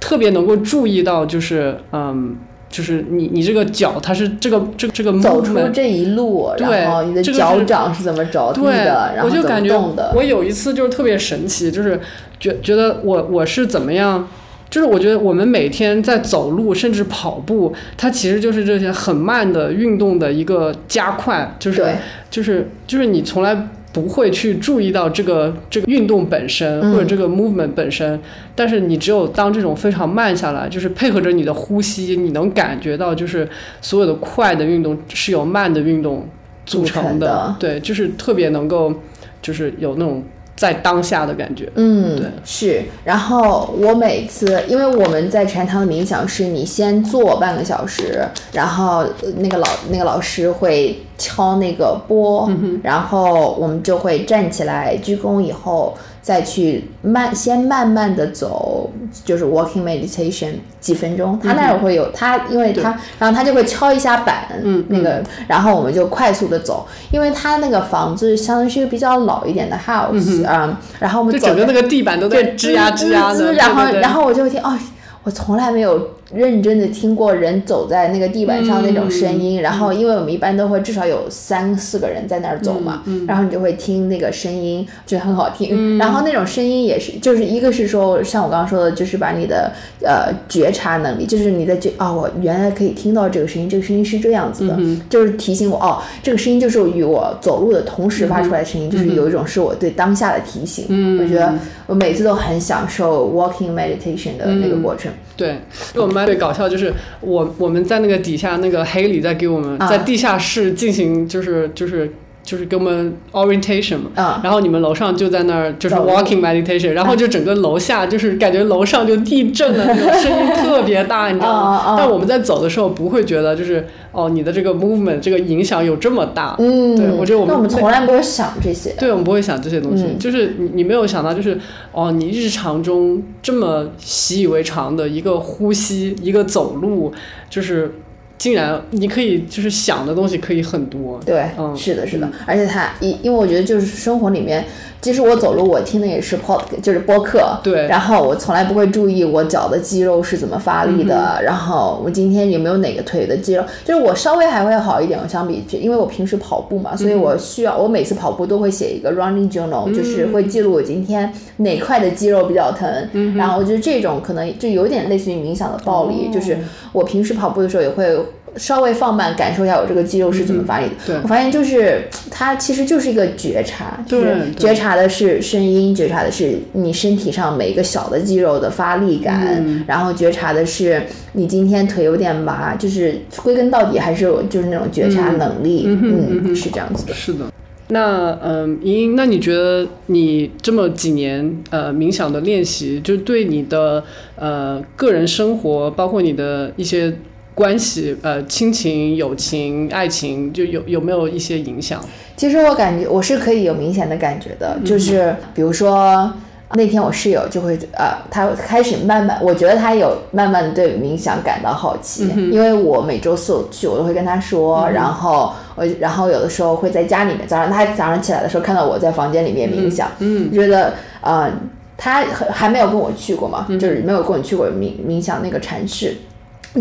[0.00, 2.36] 特别能够注意到，就是嗯。
[2.70, 10.12] 就是你，你这个脚，它是这个这这个走出这一路，然后你的脚掌是怎么着地的，然后怎么动的。
[10.14, 12.00] 我有一次就是特别神奇，就是
[12.38, 14.28] 觉觉得我我是怎么样，
[14.70, 21.84] 就是我觉得我们每天在走路甚至跑步，它其实就是这些很慢的运动的一个加快，就是
[22.30, 23.68] 就是就是你从来。
[23.92, 28.20] 不会去注意到这个这个运动本身或者这个 movement 本身，
[28.54, 33.48] 但是你只有当这种非常慢下来，就是配合着你的呼吸，你能感觉到就是
[33.80, 36.26] 所有的快的运动是由慢的运动
[36.64, 38.94] 组成的，对，就是特别能够
[39.42, 40.22] 就是有那种。
[40.60, 42.82] 在当下的感觉，嗯，对，是。
[43.02, 49.02] 然后我每次，因为我们在禅堂的冥想是，你先坐半个小时，然后
[49.38, 52.46] 那个老那个老师会敲那个钵，
[52.82, 55.96] 然后我们就会站起来鞠躬以后。
[56.22, 58.90] 再去慢，先慢慢的走，
[59.24, 61.38] 就是 walking meditation 几分钟。
[61.42, 74.78] 他那儿会有他，因为他，然后他就会敲一下板，嗯，那个，然后我们就快速的走，因为他那个房子相当于是一个比较老一点的 house 啊，然后我们就整个那个地板都在吱呀吱呀的，然后然后我就会听，哦，
[75.24, 76.08] 我从来没有。
[76.32, 85.98] 认真的听过人走在那个地板上那种声音，然后因为我们一般都会至少有三四个人在那儿走嘛，然后你就会听那个声音，觉得很好听。
[85.98, 100.86] 然后那种声音也是，就是一个是说像我刚刚说的，就是把你的呃觉察能力，就是你在觉哦，我原来可以听到这个声音，这个声音是这样子的，就是提醒我哦，这个声音就是与我走路的同时发出来的声音，就是有一种是我对当下的提醒。
[101.20, 101.52] 我觉得
[101.86, 105.10] 我每次都很享受 walking meditation 的那个过程。
[105.40, 105.58] 对，
[105.96, 106.26] 我们班。
[106.26, 112.12] 最搞笑就是我我们在那个底下那个黑里在给我们在地下室进行就是就是。
[112.50, 121.94] 就是给我们 orientation 嘛，然后你们楼上就在那儿就是 walking meditation，然后就整个楼下就是感觉楼上就地震了，那种声音特别大，你知道吗？
[121.96, 126.56] 但我们在走的时候不会觉得就是哦，你的这个 movement 这个影响有这么大。
[126.58, 128.92] 嗯，对我觉得我们我们从来不会想这些。
[128.98, 131.56] 对，我们不会想这些东西，就是你你没有想到就是
[131.92, 137.12] 哦，你日常中这么习以为常的一个呼吸，一个走路，
[137.48, 137.94] 就是。
[138.40, 144.64] 竟然你可以就是想的东西可以很多，对，嗯，是的，是的，而且它因因为我觉得就是生活里面，
[145.00, 166.58] 其实我走路我听的也是 pod 就是播客，对，然后我从来不会注意我脚的肌肉是怎么发力的，然后我今天有没有哪个腿的肌肉，就是我稍微还会好一点，我相比，因为我平时跑步嘛，所以我需要我每次跑步都会写一个 running journal，就是会记录我今天哪块的肌肉比较疼，嗯然后我觉得这种可能就有点类似于冥想的暴力，就是
[166.92, 168.18] 我平时跑步的时候也会。
[168.56, 171.20] 稍微放慢，感受一下我这个肌肉是怎么发力的。
[171.22, 187.14] 我发现就是它其实就是一个觉察，就是觉察的是声音，觉察的是你身体上每一个小的肌肉的发力感，然后觉察的是你今天腿有点麻，就是归根到底还是就是那种觉察能力，嗯，是这样子的。
[187.14, 187.46] 是的。
[187.88, 194.02] 那嗯，莹莹，那你觉得你这么几年呃冥想的练习，就对你的
[194.36, 197.12] 呃个人生活，包括你的一些。
[197.54, 202.00] 关系，呃，亲情、友情、爱情，就有有没有一些影响？
[202.36, 206.32] 其实我感觉我是可以有明显的感觉的，就是比如说
[206.74, 221.52] 那天我室友就会，呃，他开始慢慢，我觉得他有慢慢的对冥想感到好奇，因为我每周四去，我都会跟他说，然后我然后有的时候会在家里面，早上他早上起来的时候看到我在房间里面冥想，嗯，觉得呃，
[221.98, 226.16] 他还没有跟我去过嘛，就是没有跟我去过冥冥想那个禅室。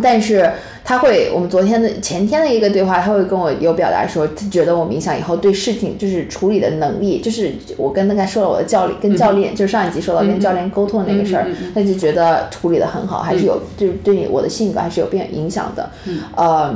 [0.04, 0.50] 但是
[0.84, 15.90] 他会，我们昨天的前天的一个对话，他会跟我有表达说，他觉得我冥想以后对事情就是处理的能力，就是我跟他说了我的教练跟教练，就是上一集说到跟教练沟通的那个事儿，他就觉得处理的很好，还是有对对我的性格还是有变影响的，
[16.36, 16.76] 呃。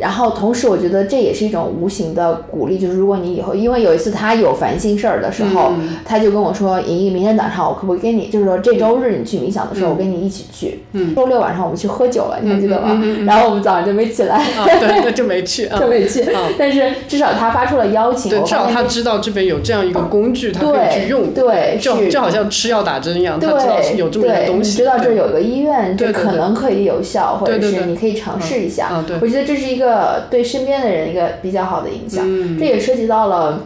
[0.00, 5.72] 然后同时，我觉得这也是一种无形的鼓励，就是如果你以后，因为有一次他有烦心事儿的时候，
[6.04, 10.80] 他就跟我说：“莹莹，明天早上我可不可以跟你，就是说这周日你去冥想的时候，我跟你一起去。”
[11.14, 13.00] 周六晚上我们去喝酒了，你还记得吗？
[13.26, 14.42] 然后我们早上就没起来，
[14.80, 16.24] 对，那就没去， 就没去。
[16.58, 29.04] 但是至少他发出了邀请，对，至少他知道这边有这样一个工具，他可以去用，对，就就好像吃药打针一样，他知道有这么一个东西，知道这有个医院，这可能可以有效，或者是你可以尝试一下。
[29.20, 29.89] 我觉得这是一个
[30.28, 30.80] 对身边。
[30.80, 32.24] 的人一个比较好的影响，
[32.58, 33.60] 这也涉及到了，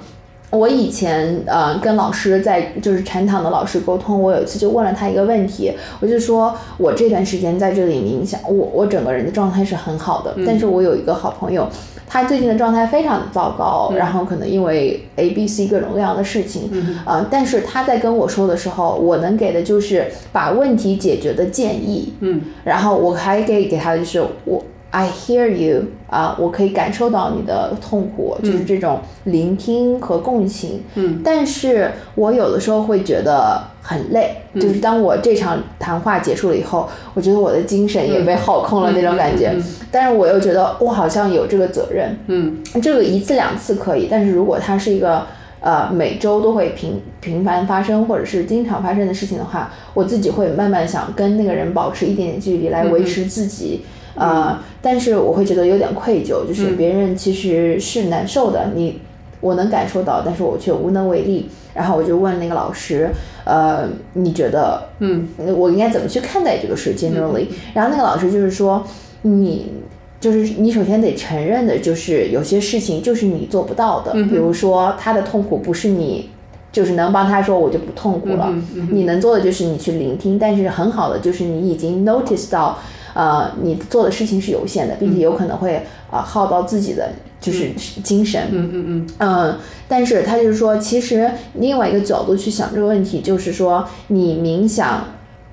[0.50, 11.68] 我以前呃跟老师在就是禅堂的老师沟通，我有一次就问了他一个问题，我就说我这段时间在这里冥想，我我整个人的状态是很好的，但是我有一个好朋友，
[12.08, 16.68] 他最近的状态非常的糟糕，然后可能因为 A、B、C 各种各样的事情，
[17.04, 24.60] 呃，但是他在跟我说的时候，我能给的就是把问题解决的建议，嗯，然后我还给给他的就是我。
[24.94, 30.85] I hear you 啊，我可以感受到你的痛苦，就是这种聆听和共情。
[30.94, 39.52] 嗯，但是我有的时候会觉得很累，就是当我这场谈话结束了以后，我觉得我的精神也被耗空了那种感觉。
[39.90, 42.16] 但是我又觉得我好像有这个责任。
[42.28, 45.26] 嗯，这个一次两次可以，但是如果它是一个
[45.59, 53.80] 呃每周都会频频繁发生或者是经常发生的事情的话，我自己会慢慢想跟那个人保持一点点距离，来维持自己。
[54.14, 59.00] 呃，但是我会觉得有点愧疚，就是别人其实是难受的，你
[59.40, 61.48] 我能感受到，但是我却无能为力。
[61.74, 63.11] 然后我就问那个老师，
[63.44, 68.84] 呃，你觉得，嗯，我应该怎么去看待这个事？Generally，然后那个老师就是说，
[69.22, 69.72] 你
[70.20, 76.30] 就是你首先得承认的，就是有些事情就是你做不到的，比如说他的痛苦不是你。
[76.72, 78.53] 就是能帮他说，我就不痛苦了。
[78.91, 82.76] 你能做的就是你去聆听，但是很好的就是你已经 notice 到。
[83.14, 87.10] 呃，你做的事情是有限的，并且有可能会啊耗到自己的
[87.40, 87.70] 就是
[88.02, 88.48] 精神。
[88.50, 89.06] 嗯嗯嗯。
[89.18, 89.58] 嗯，
[89.88, 95.04] 但是他就是说，其实另外一个角度去想这个问题，就是说你冥想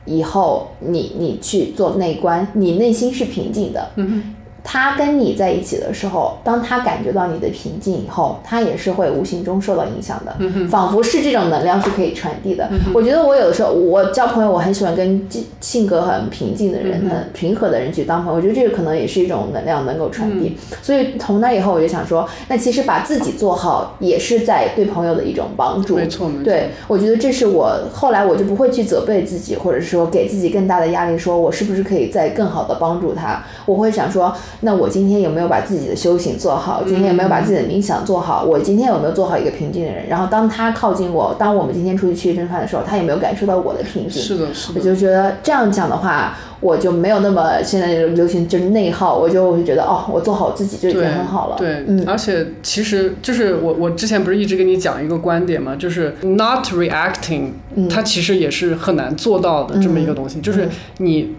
[0.06, 3.92] 以后，你你去做内观，你内心是平静的。
[3.96, 10.36] 嗯他跟你在一起的时候，当他感觉到你的平静以后，他也是会无形中受到影响的，
[10.70, 12.70] 仿佛是这种能量是可以传递的。
[12.94, 15.28] 我觉得我有的时候，我交朋友，我很喜欢跟
[15.60, 18.38] 性格很平静的人、很平和的人去当朋友。
[18.38, 20.56] 我觉得这个可能也是一种能量能够传递。
[20.82, 25.96] 所以从那以后，我就想说，那其实把自己做好，也是在对朋友的一种帮助。
[25.96, 26.44] 没错，没错。
[26.44, 33.44] 对，我觉得这是我后来我就不会去责备自己，或者说给自己更大的压力，说我是不是可以再更好的帮助他？
[33.66, 34.32] 我会想说。
[34.60, 36.84] 那我今天有没有把自己的修行做好？
[36.86, 38.44] 今天有没有把自己的冥想做好？
[38.44, 40.08] 我今天有没有做好一个平静的人？
[40.08, 44.22] 然后当他靠近我，当我们今天出去吃一顿饭的时候，他有没有感受到我的平静？
[44.22, 44.80] 是的，是的。
[44.80, 51.56] 我就觉得这样讲的话，我就没有那么现在流行就是内耗，我就会觉得哦，我做好自己就已经很好了。
[51.58, 52.04] 对，嗯。
[52.08, 57.52] 而且其实就是我我之前不是一直跟你讲一个观点嘛，就是 not reacting，
[57.90, 61.36] 它其实也是很难做到的这么一个东西，就是你。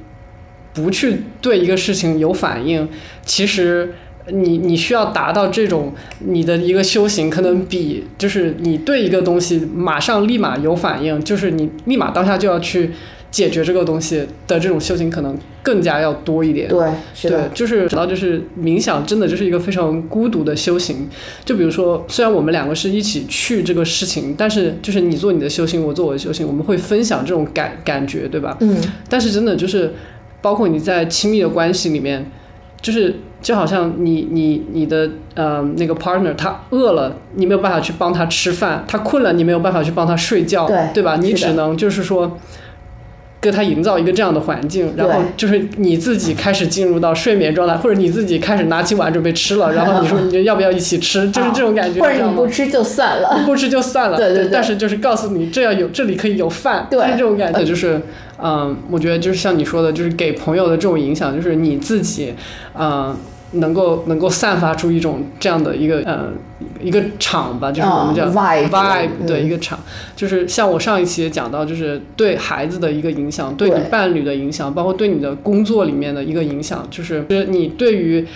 [0.75, 2.89] 不去对一个事情有反应，
[3.25, 3.93] 其实
[4.29, 12.91] 你你需要达到这种你的一个修行，可能比就是你对一个东西马上立马有反应，就是你立马当下就要去
[13.31, 16.69] 解决这个东西的这种修行，可能更加要多一点。
[16.69, 21.09] 对，是的，就是主要就是冥想，真的就是一个非常孤独的修行。
[21.45, 28.57] 就比如说，虽然我们两个是一起去这个事情，但是就是你做你的修行，我做我的修行，我们会分享这种感感觉，对吧？
[28.61, 28.77] 嗯。
[29.09, 29.93] 但是真的就是。
[30.43, 32.31] 包括你在亲密的关系里面，
[32.83, 41.17] 就是就好像你你你的呃那个 partner 他饿了，你没有办法去帮他吃饭；他困了，你没有办法去帮他睡觉，对对吧？
[41.17, 42.37] 你只能就是说。
[43.43, 52.01] 给他营造一个这样的环境，然后就是你自己开始进入到睡眠状态，或者你自己开始拿起碗准备吃了， 然后你说你要不要一起吃，就是这种感觉。
[52.01, 54.17] 或者你不吃就算了，不吃就算了。
[54.17, 54.51] 对对对。
[54.53, 57.65] 但是就是告诉你，这要有这里可以有饭，就是这种感觉。
[57.65, 58.01] 就是
[58.43, 62.35] 嗯，我觉得就是像你说的，就是给朋友的这种影响，就是你自己
[62.79, 63.17] 嗯。
[63.55, 66.31] 能够能够散发出一种这样的一个呃
[66.81, 69.79] 一个场吧，就是我们叫 vibe 对一个场，
[70.17, 78.27] 就是像我上一期也讲到，就是对孩子的一个影响，对你伴侣的影响，包括对你的工作里面的一个影响，就是你对于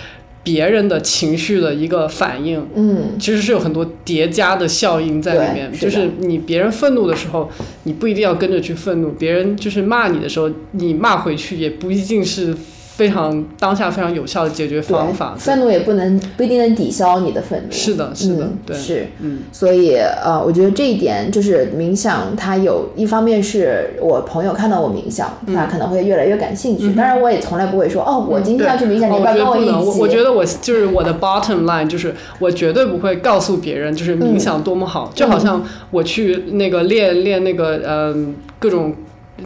[0.47, 7.51] 别人的情绪的一个反应，嗯，其实是有很多叠加的效应在里面，就是你别人愤怒的时候，
[7.83, 12.55] 你不一定要跟着去愤怒，别人就是骂你的时候，你骂回去也不一定是。
[12.97, 17.71] 非常当下非常有效的解决方法，愤怒也不能不一定能抵消你的愤怒。
[17.71, 26.95] 是的，是的，对，是，嗯，所以呃，我觉得这一点就是冥想，它有一方面是我朋友看到我冥想，他可能会越来越感兴趣。
[26.95, 29.73] 当然，我也从来不会说哦，我今天要去冥想，你要跟我一起。
[29.73, 38.95] 我我觉得我就是我的 bottom line，就是我绝对不会告诉别人，就是冥想多么好，就好像我去那个练练那个嗯各种。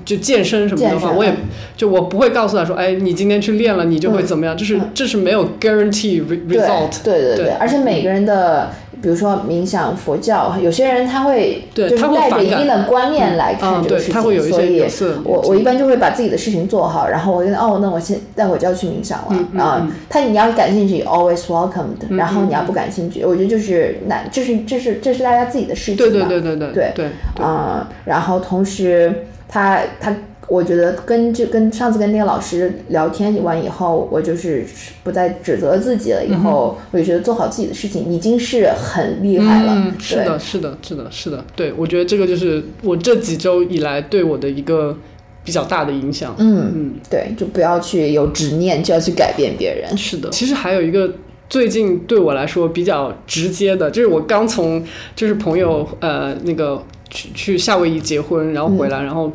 [0.04, 1.34] 就健身什么的话，我也
[1.76, 7.02] 就我不会告诉他说，哎，你今天去练了，你就会怎么样，就是这是没有 guarantee result。
[7.02, 8.70] 对对对而且每个人的，
[9.02, 14.84] 比如说冥想、佛教，有些人他会就是对他会带着一定的观念来看这个事，情，他会有一所以
[15.24, 19.60] 我我一般就会把自己的事情做好，然后我觉得哦，那我现待会儿就要去冥想了。
[19.60, 19.80] 啊。
[19.82, 19.92] 嗯。
[20.08, 25.96] 他你要感兴趣，always welcomed，然后你要不感兴趣，我觉得就是那这是这是这是大家自己的事情。
[25.96, 27.06] 对对对对对对。
[27.44, 34.64] 啊、然后同时他他，我觉得跟就跟上次跟那个老师聊天完以后，我就是
[35.02, 36.24] 不再指责自己了。
[36.24, 39.72] 以后、我就觉得做好自己的事情已经是很厉害了。
[39.74, 44.96] 嗯，是的，是的，是的，是的，对，我觉得这个就是我这几周以来对我的一个
[45.44, 46.32] 比较大的影响。
[46.38, 49.98] 嗯，嗯，对，就不要去有执念，就要去改变别人。
[49.98, 50.30] 是的。
[50.30, 51.12] 其实还有一个
[51.48, 54.84] 最近对我来说比较直接的，就是我刚从
[55.16, 56.80] 就是朋友呃那个
[57.10, 59.30] 去去夏威夷结婚，然后回来，然后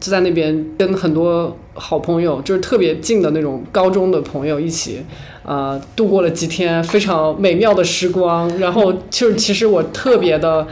[0.00, 5.02] 就在那边跟很多好朋友，就是特别近的那种高中的朋友一起。
[5.44, 10.66] 呃，度过了几天非常美妙的时光，然后就是其实我特别的，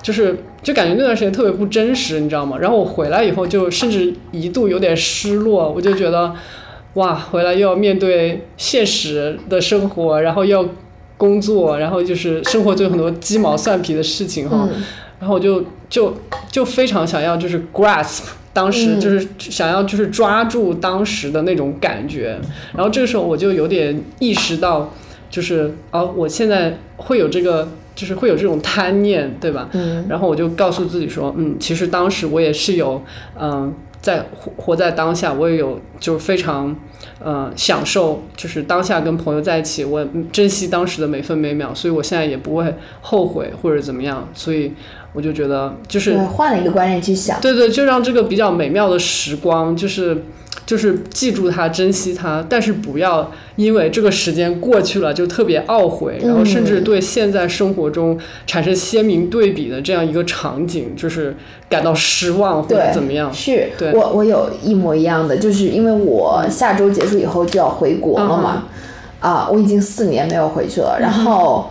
[0.00, 2.56] 就是就感觉那段时间特别不真实，你知道吗？
[2.58, 6.32] 然后我回来以后，就甚至一度有点失落，我就觉得，
[6.94, 10.64] 哇，回来又要面对现实的生活，然后要
[11.18, 14.82] 工作，然后就是生活就有很多鸡毛蒜皮的事情哈，嗯
[15.22, 16.12] 然后我就就
[16.50, 22.36] 就非常想要就是 grasp 当时嗯就是想要就是抓住当时的那种感觉，
[22.74, 24.92] 然后这个时候我就有点意识到，
[25.30, 27.68] 就是哦，我现在会有这个。
[27.94, 29.68] 就是会有这种贪念，对吧？
[29.72, 33.02] 嗯然后我就告诉自己说，嗯，其实当时我也是有，
[33.38, 36.74] 嗯、在活活在当下，我也有就是非常，
[37.22, 40.02] 呃，享受就是当下跟朋友在一起，我
[40.32, 44.72] 珍惜当时的每分每秒，所以我现在也不会后悔或者怎么样，所以
[45.12, 47.40] 我就觉得就是，换了一个观念去想。
[47.40, 50.24] 对对，就让这个比较美妙的时光，就是
[50.64, 61.36] 就是记住它，珍惜它，但是不要因为这个时间过去了就特别懊悔，然后甚至对现在生活中产生鲜明对比的这样一个场景，就是
[61.68, 63.30] 感到失望或者，怎么样。
[63.34, 68.64] 是对我我有一模一样的，就是因为我下周结束以后就要回国了嘛，
[69.20, 71.68] 啊，我已经四年没有回去了，然后。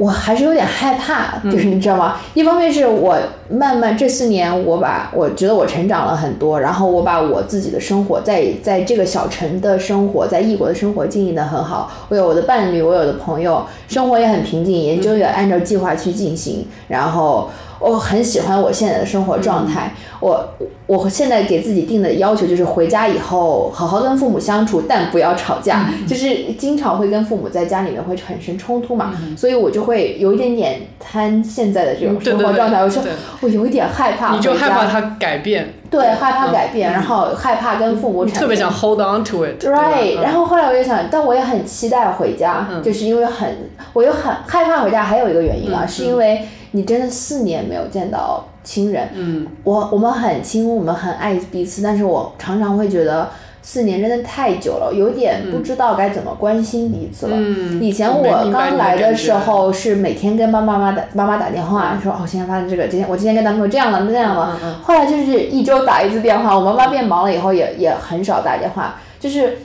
[0.00, 2.16] 我还是有点害怕，就是你知道吗？
[2.32, 3.18] 一方面是我
[3.50, 11.92] 慢慢这四年，我把我觉得我成长了很多，然后我把我自己的生活在在这个小城的生活，在异国的生活经营的很好。
[12.08, 19.92] 我有我的伴侣，我有的朋友，生活也很平静，研究也按照计划去进行，然后我很喜欢我现在的生活状态。
[20.20, 20.46] 我
[20.86, 25.88] 我现在给自己定的要求就是回家以后好好跟父母相处，但不要吵架。
[26.06, 32.82] 就是经常会跟父母在家里面会产生冲突嘛，所以我就会有一点点贪现在的这种生活状态。
[32.84, 33.02] 我说
[33.40, 42.82] 我有一点害怕，你就害怕他改变，对害怕嗯改变，然后害怕跟父母产生特别想 hold on to it 对然后后来我就想，但我也很期待回家，嗯。
[42.82, 45.02] 就是因为很，我又很害怕回家。
[45.02, 45.88] 还有一个原因啊，嗯。
[45.88, 46.42] 是因为
[46.72, 53.28] 你真的四年没有见到亲人，嗯，我我们很亲，我们很爱彼此，但是我常常会觉得
[53.62, 57.32] 四年真的太久了，有点不知道该怎么关心彼此了。
[57.36, 64.58] 嗯以前我刚来的时候是每天跟爸爸妈妈打妈妈打电话，说哦，今天发生这个，今天我今天跟男朋友这样了那样了。
[64.82, 69.58] 后来就是一周打一次电话，我妈妈变忙了以后也也很少打电话，就是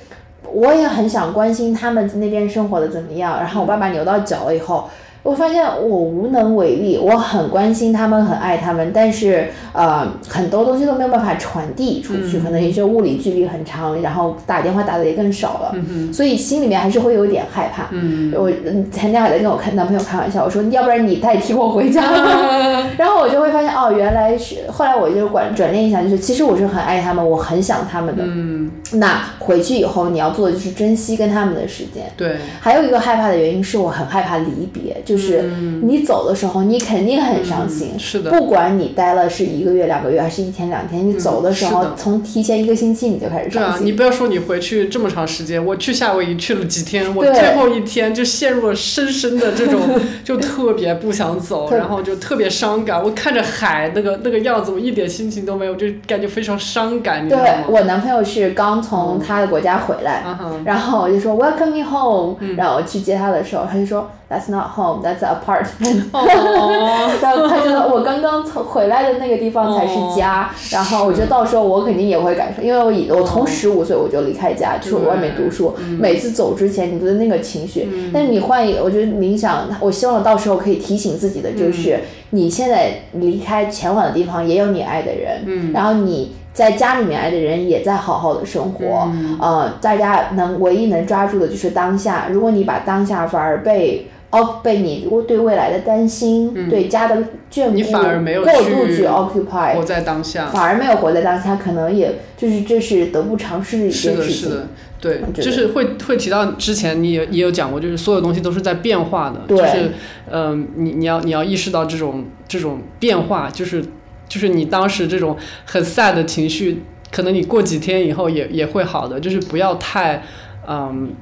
[0.52, 3.38] 我也很想关心他们那边生活的怎么样。
[3.38, 4.90] 然后我爸爸扭到脚了以后。
[5.26, 15.76] 我发现我无能为力，我很关心他们，很爱他们，但是呃，很多东西都没有办法传递出去，可能也就物理距离很长，然后打电话打的也更少了，
[16.14, 17.88] 所以心里面还是会有一点害怕。
[17.90, 22.88] 嗯我嗯前天还在跟我看男朋友开玩笑，我说要不然你代替我回家吧。
[22.96, 28.22] 然后我就会发现哦，原来是后来我就转转念一想，就是其实我是很爱他们，我很想他们的。
[28.24, 32.04] 嗯，那回去以后你要做的就是珍惜跟他们的时间。
[32.16, 35.44] 对，还有一个害怕的原因是我很害怕离别，就是
[35.84, 37.90] 你走的时候你肯定很伤心。
[37.94, 43.88] 嗯是的，不管你待了是一个月、两个月还是一天两天，你走的时候，从提前一个星期你就开始对啊，伤心。
[43.88, 49.80] 你不要说你回去这么长时间，我去夏威夷去了几天，我最后一天就陷入了深深的这种，
[50.24, 53.02] 就特别不想走，然后就特别伤感。
[53.04, 57.74] 我看着海那个那个样子，我一点心情都没有，就感觉非常伤感，你知道对？
[57.74, 66.10] 我男朋友是刚从他的国家回来，嗯，然后我就说 Welcome me home，、然后我去接他的时候，他就说 That's not home, that's an apartment。
[66.12, 86.36] 哦，然后他觉得我刚刚从回来的那个地方才是家，然后我觉得到时候我肯定也会感受，因为我以我从十五岁我就离开家去外面读书，每次走之前你的那个情绪，但是你换一，我觉得冥想，我希望到时候可以提醒自己的就是，你现在离开前往的地方也有你爱的人，然后你。
[86.56, 92.28] 在家里面爱的人也在好好的生活，嗯呃，大家能唯一能抓住的就是当下。
[92.32, 97.16] 如果你把当下反而被哦被你对未来的担心、对家的
[97.52, 100.48] 眷顾，嗯你反而没有过度去去 occupy，活在当下。
[100.48, 104.28] 反而没有活在当下，可能也就是这是得不偿失的事情。
[104.28, 104.68] 是的，
[105.00, 109.92] 对就是会会提到之前你也也有讲过，就是所有东西都是在变化的，对就是
[110.30, 113.84] 嗯、你你要你要意识到这种这种变化，就是
[114.28, 120.24] 就是你当时这种很 sad 的情绪，可能你过几天以后也也会好的，就是不要太
[120.68, 121.14] 嗯。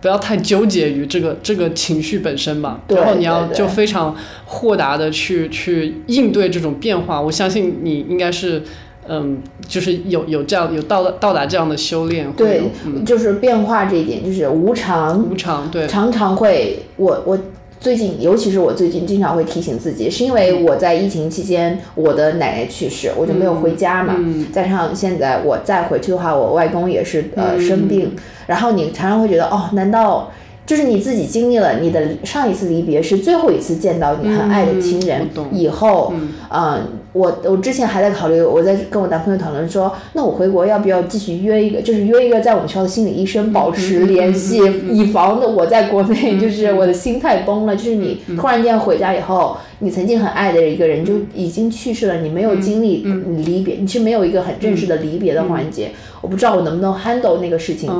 [0.00, 7.20] 不要太纠结于这个这个情绪本身吧，然后你要就非常豁达的去去应对这种变化。
[7.20, 8.62] 我相信你应该是，
[9.06, 12.62] 嗯，就是有有这样有到到达这样的修炼，会对
[13.04, 17.38] 就是变化这一点，就是无常，无常，对，常常会，我我
[17.80, 24.46] 最近，尤其是我最近经常会提醒自己，是因为我在疫情期间，我的奶奶去世，我就没有回家嘛，嗯。
[24.52, 27.60] 加上现在我再回去的话，我外公也是呃嗯。
[27.60, 28.14] 生病，
[28.46, 30.30] 然后你常常会觉得，哦，难道？
[30.66, 36.28] 就是你自己经历了你的上一次离别是最后一次见到你很爱的亲人嗯，以后，嗯。
[36.50, 53.02] 嗯，我我之前还在考虑，我在跟我男朋友讨论说，那我回国要不要继续约一个，就是约一个在我们学校的心理医生保持联系，以防的我在国内就是我的心态崩了，就是你突然间回家以后，你曾经很爱的一个人就已经去世了，你没有经历
[53.44, 55.90] 离别，你是没有一个很正式的离别的环节，
[56.20, 57.90] 我不知道我能不能 handle 那个事情。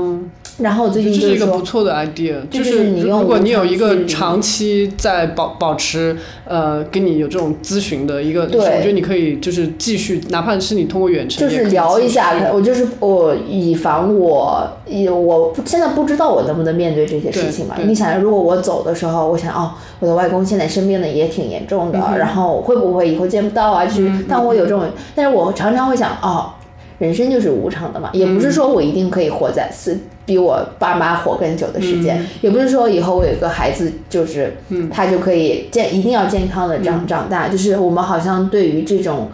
[0.60, 17.76] 嗯，然后我最近就是一个不，错的 idea，就就是你用如果你有一个长期在保保持呃跟你有这种咨询的一个，对我觉得你可以就是继续，哪怕是你通过远程，就是聊一下，我就是我以防我，以我现在不知道我能不能面对这些事情嘛。
[17.84, 23.84] 你想，如果我走的时候，我想哦，我的外公现在生病的也挺严重的，嗯然后会不会以后见不到啊？
[23.86, 24.84] 就是但我有这种，
[25.14, 26.50] 但是我常常会想哦。
[26.98, 29.98] 人生就是无常的嘛，也不是说我一定可以活在是
[30.30, 34.56] 比我爸妈活更久的时间，也不是说以后我有一个孩子就是，
[34.88, 39.28] 他就可以健一定要健康的长、长大，就是我们好像对于这种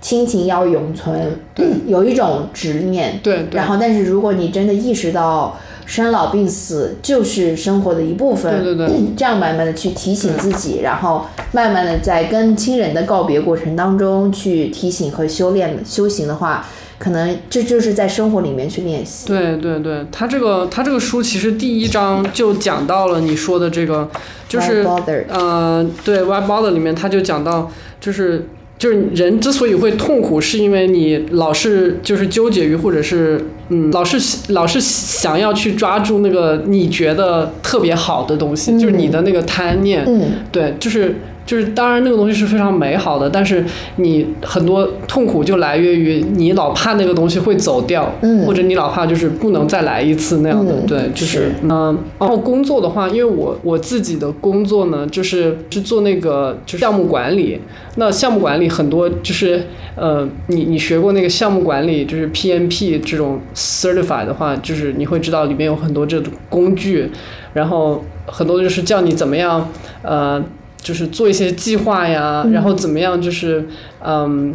[0.00, 1.38] 亲情要永存，
[1.86, 3.20] 有一种执念。
[3.22, 3.58] 对对。
[3.58, 8.96] 然后，但是如果你真的意识到生老病死就是生活的一部分，对对对。
[9.14, 16.66] 这样慢慢的去提醒自己，然后慢慢的在跟亲人的告别过程当中去提醒和修炼修行的话，
[16.98, 19.28] 可能这就是在生活里面去练习。
[19.28, 24.08] 对对对，他这个他这个书其实第一章就讲到了你说的这个，
[24.48, 24.84] 就是？
[25.28, 27.70] 呃，对《Why Bother》里面他就讲到，
[28.00, 28.46] 就是
[28.78, 41.16] 就是人之所以会痛苦，是因为你老是就是纠结于，或者是嗯，老是老是想要去抓住那个你觉得特别好的东西，就是你的那个贪念，嗯，对，就是
[41.48, 43.64] 就是，当然那个东西是非常美好的，但是
[43.96, 57.58] 你很多痛苦就来源于你老怕那个东西会走掉，嗯或者你老怕就是不能再来一次那样的，嗯对，就是嗯，然后工作的话，因为我我自己的工作呢，就是是做那个就是项目管理，
[57.96, 59.62] 那项目管理很多就是
[59.96, 67.10] 呃，你你学过那个项目管理，就是 PMP 这种 certified 的话，就是你会知道里面有很多这种工具，
[67.54, 69.66] 然后很多就是叫你怎么样
[70.02, 70.44] 呃。
[70.80, 73.66] 就是做一些计划呀，然后怎么样，就是
[74.04, 74.54] 嗯，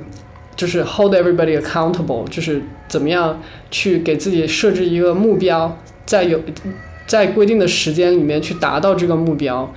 [0.55, 6.39] 就是 hold everybody accountable，就是怎么样去给自己设置一个目标，在有
[7.05, 9.71] 在规定的时间里面去达到这个目标，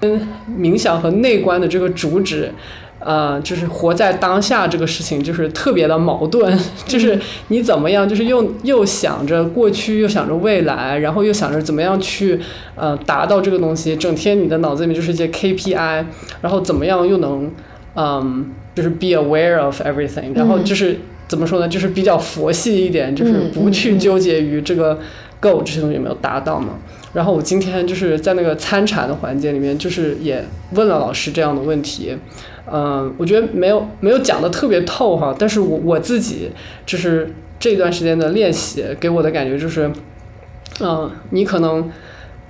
[0.00, 2.52] 跟冥想和内观的这个主旨。
[3.00, 7.18] 呃，就是活在当下这个事情，就是特别的矛盾， 就是
[7.48, 12.40] 你怎么样，就是又又想着过去，又想着未来，然后又想着怎么样去
[12.74, 16.04] 呃达到这个东西，整天你的脑子里面就是一些 KPI，
[16.40, 17.50] 然后怎么样又能
[17.94, 24.98] 嗯，就是 be aware of everything，然后就是怎么说呢，就是比较佛系一点，就是不去纠结于这个
[25.40, 26.78] goal 这些东西有没有达到嘛。
[27.14, 32.16] 然后我今天就是在那个参禅的环节里面，就是也问了老师这样的问题，
[32.72, 36.50] 嗯，我觉得没有没有讲的特别透哈，但是我我自己
[36.84, 39.90] 就是这段时间的练习给我的感觉就是，
[40.80, 41.90] 嗯，你可能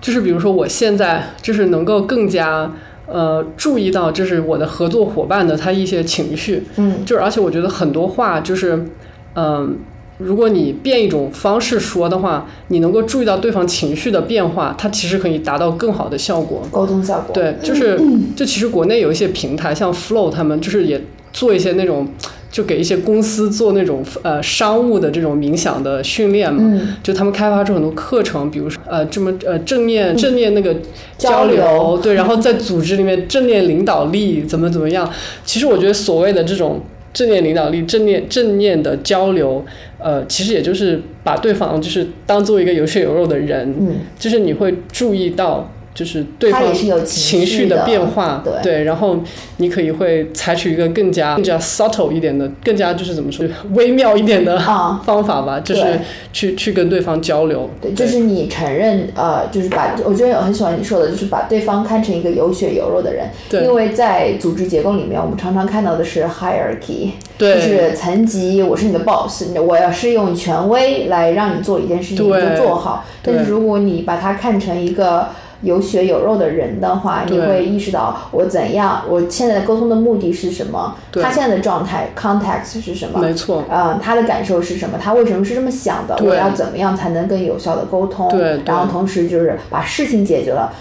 [0.00, 2.72] 就是比如说我现在就是能够更加
[3.06, 8.86] 呃注意到就是我的合作伙伴的他一些情绪，嗯，就是而且我觉得很多话就是
[9.34, 9.78] 嗯。
[10.18, 16.62] 如果你变一种方式说的话，你能够注意到对方情绪的变化，它其实可以达到更好的效果。
[16.70, 17.32] 沟通效果。
[17.32, 17.98] 对，就是
[18.36, 21.00] 就其实国内有一些平台，像 Flow 他们就是也
[21.32, 22.08] 做一些那种，
[22.50, 26.60] 就给一些公司做那种呃商务的这种冥想的训练嘛。
[26.64, 30.74] 嗯就他们开发出很多课程，比如说呃这么呃正面正面那个
[31.16, 35.08] 交流，流对，然后在组织里面正面领导力怎么怎么样。
[35.44, 36.80] 其实我觉得所谓的这种
[37.12, 39.64] 正念领导力、正念正念的交流，
[39.98, 45.70] 呃，其实也就是把对方就是当做一个有血有肉的人，嗯，就是你会注意到。
[45.98, 46.72] 就是对方
[47.04, 49.18] 情绪的变化，对，然后
[49.56, 53.44] 你可以会采取一个更加更加 subtle 一点的，更加就是怎么说，
[53.74, 54.56] 微妙一点的
[55.04, 55.98] 方法吧，就是
[56.32, 57.68] 去去跟对方交流。
[57.80, 63.26] 对，就是你承认，呃，就是把，我觉得我很喜欢你说的，就是把对方看成一个有血有肉的人。
[63.50, 63.64] 对。
[63.64, 73.04] 因为在组织结构里面，我们常常看到的是 hierarchy，对，就是层级，我是你的 boss，我要是用权威来让你做一件事情，你就做好。
[73.20, 75.28] 但是如果你把它看成一个
[75.62, 90.72] 有血有肉的人的话，你会意识到我怎样，我现在沟通的目的是什么，他现在的状态 context 是什么，没错，呃，他的感受是什么，他为什么是这么想的，我要怎么样才能更有效的沟通，对，然后同时就是把事情解决了。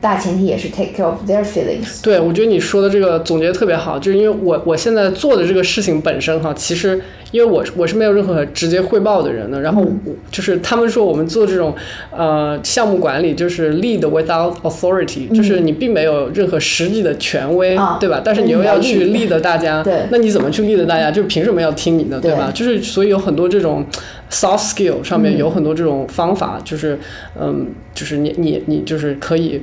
[0.00, 2.02] 大前提也是 take care of their feelings。
[2.02, 7.00] 对，我觉得你说的这个总结特别好，就是因为我我现在做的这个事情本身哈，其实
[7.34, 9.84] 因为我我是没有任何直接汇报的人的，然后
[10.30, 11.74] 就是他们说我们做这种
[12.16, 18.22] 呃项目管理就是 lead without authority，就是你并没有任何实际的权威，对吧？
[18.24, 21.10] 但是你又要去 lead 大家，那你怎么去 lead 大家？
[21.10, 22.52] 就凭什么要听你的，对吧？
[22.54, 23.84] 就是所以有很多这种
[24.30, 26.96] soft skill 上面有很多这种方法，就是
[27.36, 29.60] 嗯，就是你你你就是可以。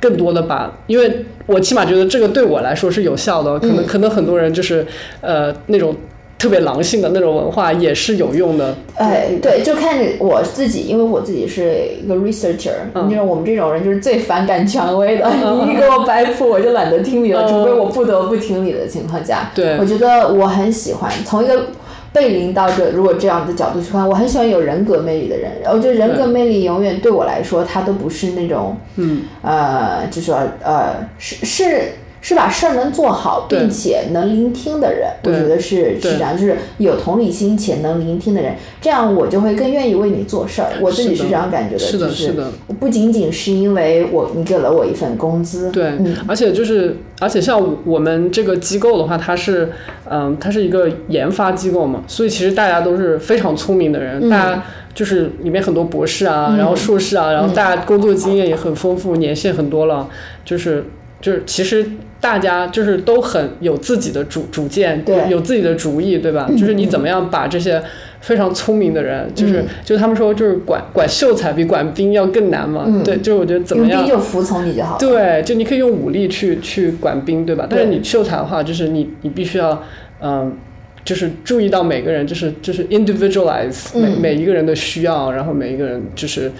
[0.00, 4.84] 更多的把，因为我起码觉得这个对我来说是有效的，可能可能很多人就是
[5.20, 5.94] 呃那种
[6.42, 8.74] 特别狼性的那种文化也是有用的。
[8.96, 12.72] 哎，对，就看我自己，因为我自己是一个 researcher，
[13.08, 15.30] 就是我们这种人就是最反感权威的，
[15.64, 19.52] 你一给我摆谱我就懒得听你了，除非我不得不听你的情况下。
[19.54, 21.66] 对，我觉得我很喜欢从一个。
[22.14, 25.50] 被领导者，如果这样的角度去看，我很喜欢有人格魅力的人。
[25.64, 31.92] 我觉得人格魅力永远对我来说，他都不是那种，嗯，呃，就说呃，是是。
[32.22, 40.70] 是把事儿能做好，并且能聆听的人，我觉得是是这样，就是有同理心且能聆听的人，这样我就会更愿意为你做事儿。
[40.80, 42.32] 我自己是这样感觉的，就是
[42.78, 45.94] 不仅仅是因为我你给了我一份工资，对，
[46.28, 49.72] 而且就是而且像我们这个机构的话，它是
[50.08, 54.62] 嗯，它是一个研发机构嘛，所以其实大家都是非常聪明的人，大家
[54.94, 60.08] 就是里面很多博士啊，然后硕士啊，然后大家工作经验也很丰富，年限很多了，
[60.44, 60.84] 就是
[61.20, 61.84] 就是其实。
[62.22, 66.48] 大家就是都很有自己的主主见，对，有自己的主意，对吧？
[66.56, 67.82] 就是你怎么样把这些
[68.20, 74.04] 非常聪明的人，就是就他们说就是管管秀才比管兵要更难嘛，对，就是我觉得怎么样？
[74.04, 74.96] 兵就服从你就好。
[74.98, 77.66] 对，就你可以用武力去去管兵，对吧？
[77.68, 79.82] 但是你秀才的话，就是你你必须要
[80.20, 80.56] 嗯，
[81.04, 86.52] 就是注意到每个人，就是就是 individualize 每每一个人的需要，然后每一个人就是。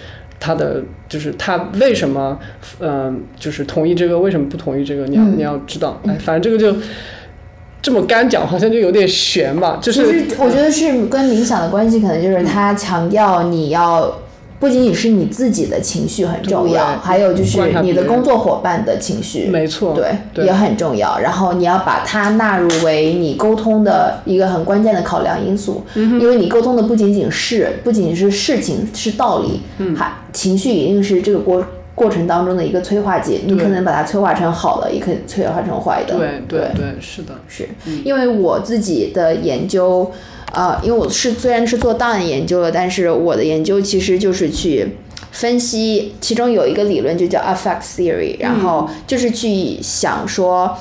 [0.45, 2.37] 他的就是他为什么，
[2.81, 5.05] 嗯，就是同意这个，为什么不同意这个？
[5.05, 6.77] 你要你要知道，哎，反正这个就
[7.81, 9.79] 这么干讲，好像就有点悬吧。
[9.81, 10.01] 就是
[10.37, 14.13] 我觉得是跟冥想的关系，可能就是他强调你要。
[14.63, 21.19] 不仅仅是你自己的情绪很重要，还有就是你的工作伙伴的情绪，没错，对，也很重要。
[21.19, 31.61] 然后你要把它纳入为你沟通的一个很关键的考量因素，因为你沟通的不仅仅是不仅仅是事情是道理，嗯还情绪一定是这个过
[31.93, 33.41] 过程当中的一个催化剂。
[33.45, 36.15] 你可能把它催化成好的，也可以催化成坏的。
[36.17, 37.67] 对对对，是的，是
[38.05, 40.09] 因为我自己的研究。
[40.53, 44.87] 呃，因为我是虽然是做档案研究的，但是我的研究其实就是去
[45.31, 50.77] 分析，其中有一个理论就叫 affect theory，然后就是去想说。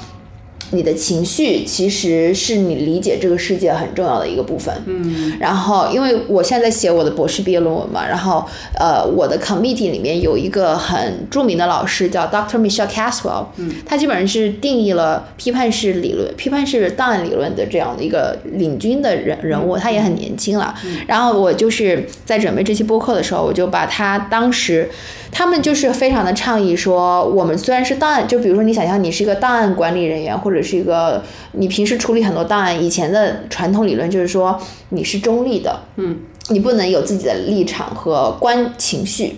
[0.72, 4.74] 你的情绪其实是你理解这个世界很重要的一个部分。
[4.86, 8.44] 嗯，然后因为我现在写我的博士毕业论文嘛，然后
[8.78, 12.58] 呃，我的 committee 里面有一个很著名的老师叫 Dr.
[12.58, 20.74] Michelle Caswell，嗯，他基本上是定义了批判式理论、批判式档案理论的这样的一个领军的人人物，他也很年轻了。
[21.06, 24.88] 然后我就是在准备这期播客的时候，我就把他当时。
[25.32, 34.60] 他们就是非常的倡议说，我们虽然是档案，就比如说你想象你是一个档案管理人员，或者是一个你平时处理很多档案，以前的传统理论就是说
[34.90, 36.18] 你是中立的，嗯，
[36.50, 39.36] 你不能有自己的立场和观情绪。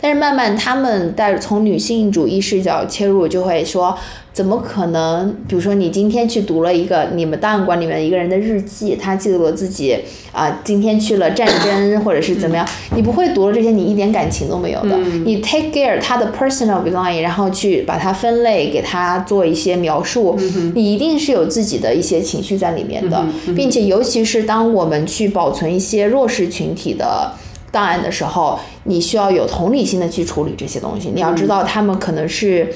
[0.00, 3.96] 但是慢慢他们带从女性主义视角切入，就会说。
[4.34, 5.32] 怎么可能？
[5.46, 9.96] 比如说，你今天去读了一个你们档案馆里面一个人的日记，他记录了自己
[10.32, 12.66] 啊，今天去了战争，或者是怎么样？
[12.96, 14.98] 你不会读了这些，你一点感情都没有的。
[15.24, 20.36] 你 take care 他的 personal belonging，然后去把它分类，给他做一些描述，
[20.74, 23.24] 你一定是有自己的一些情绪在里面的，
[23.54, 27.30] 并且尤其是当我们去保存一些弱势群体的
[27.74, 31.10] 档案的时候，你需要有同理心的去处理这些东西。
[31.12, 32.72] 你要知道，他们可能是。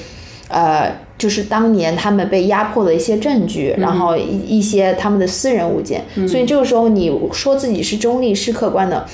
[0.51, 6.03] 呃，就是当年他们被压迫的一些证据，然后一一些他们的私人物件。
[6.27, 9.05] 所以这个时候你说自己是中立、是客观的，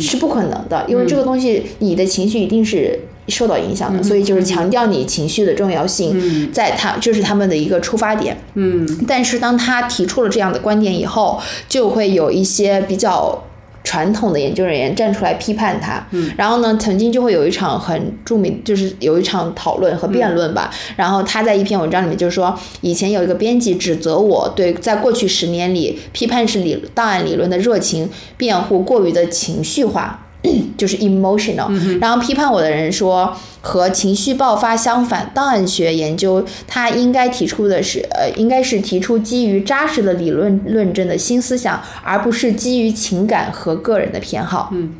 [0.00, 2.96] 是不可能的，因为这个东西你的情绪一定是。
[3.28, 8.36] 受到影响的，所以就是强调你情绪的重要性，在他这是他们的一个出发点。
[8.52, 13.42] 嗯，但是当他提出了这样的观点以后，就会有一些比较
[13.84, 16.04] 传统的研究人员站出来批判他。
[16.10, 20.70] 嗯，然后呢，曾经就会有一场很著名，就是有一场讨论和辩论吧。
[20.96, 30.23] 然后他在一篇文章里面就是说，以前有一个编辑指责我对在过去十年里批判式理档案理论的热情辩护过于的情绪化。
[30.76, 44.68] 就是 emotional，然后批判我的人说，和情绪爆发相反，档案学研究它应该提出的是，呃，应该是提出基于扎实的理论论证的新思想，而不是基于情感和个人的偏好。
[44.72, 44.94] 嗯，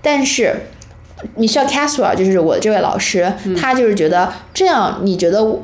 [0.00, 0.54] 但是
[1.36, 5.60] Michelle Caswell 就是我这位老师，他就是觉得这样，你觉得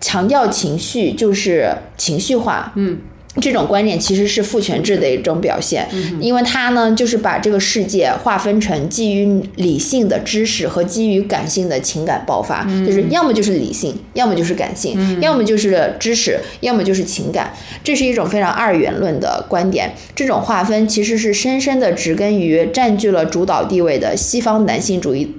[0.00, 2.72] 强调情绪就是情绪化？
[2.76, 2.98] 嗯。
[3.40, 5.86] 这种观点其实是父权制的一种表现，
[6.20, 17.52] 因为它呢就是把这个世界划分成基于理性的知识和基于感性的情感爆发，就是要么就是理性，要么就是感性，要么就是知识，要么就是情感。
[17.84, 19.92] 这是一种非常二元论的观点。
[20.14, 25.30] 这种划分其实是深深的植根于占据了主导地位的西方男性主义。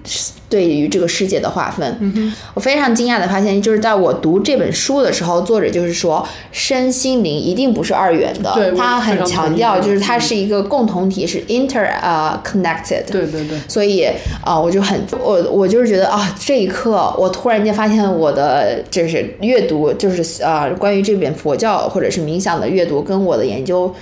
[0.49, 13.03] 对于这个世界的划分，我非常惊讶的发现，就是在我读这本书的时候，作者就是说，身心灵一定不是二元的，他很强调，就是它是一个共同体，是 inter 呃 connected。
[13.11, 13.59] 对对对。
[13.67, 14.07] 所以
[14.43, 23.93] 啊，我就很我我就是觉得啊，这一刻我突然间发现我的就是阅读，就是啊，关于这本佛教或者是冥想的阅读，跟我的研究。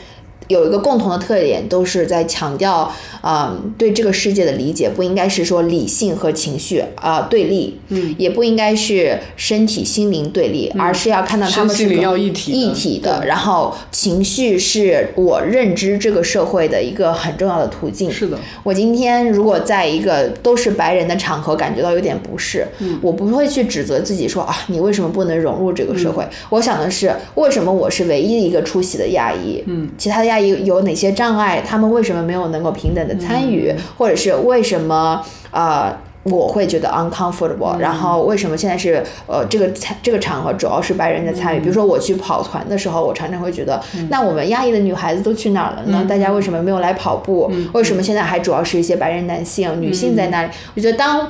[0.47, 2.91] 有一个共同的特点，都是在强调
[3.21, 11.83] 啊，对这个世界的理解不应该是说理性和情绪啊对立，嗯，也不应该是身体心灵对立，而是要看到他们是
[12.19, 13.25] 一体一体的。
[13.25, 18.11] 然后情绪是我认知这个社会的一个很重要的途径。
[18.11, 26.23] 是的，我今天如果在一个都是白人的场合感觉到有点不适，嗯，我不会去指责自己说啊，你为什么不能融入这个社会？
[26.49, 29.63] 我想的是，为什么我是唯一一个出席的亚裔？
[29.65, 30.34] 嗯，其他的亚。
[30.39, 31.61] 有有哪些障碍？
[31.65, 33.73] 他们为什么没有能够平等的参与？
[33.97, 35.21] 或者是为什么
[35.51, 37.77] 呃我会觉得 uncomfortable？
[37.77, 39.71] 然后为什么现在是呃这个
[40.01, 41.59] 这个场合主要是白人在参与？
[41.59, 43.79] 比如说我去跑团的时候，我常常会觉得，
[44.09, 46.05] 那我们亚裔的女孩子都去哪儿了呢？
[46.09, 47.51] 大家为什么没有来跑步？
[47.73, 50.49] 为什么现在还主要是一些白人男性、女性在那里？
[50.75, 51.27] 我觉得当。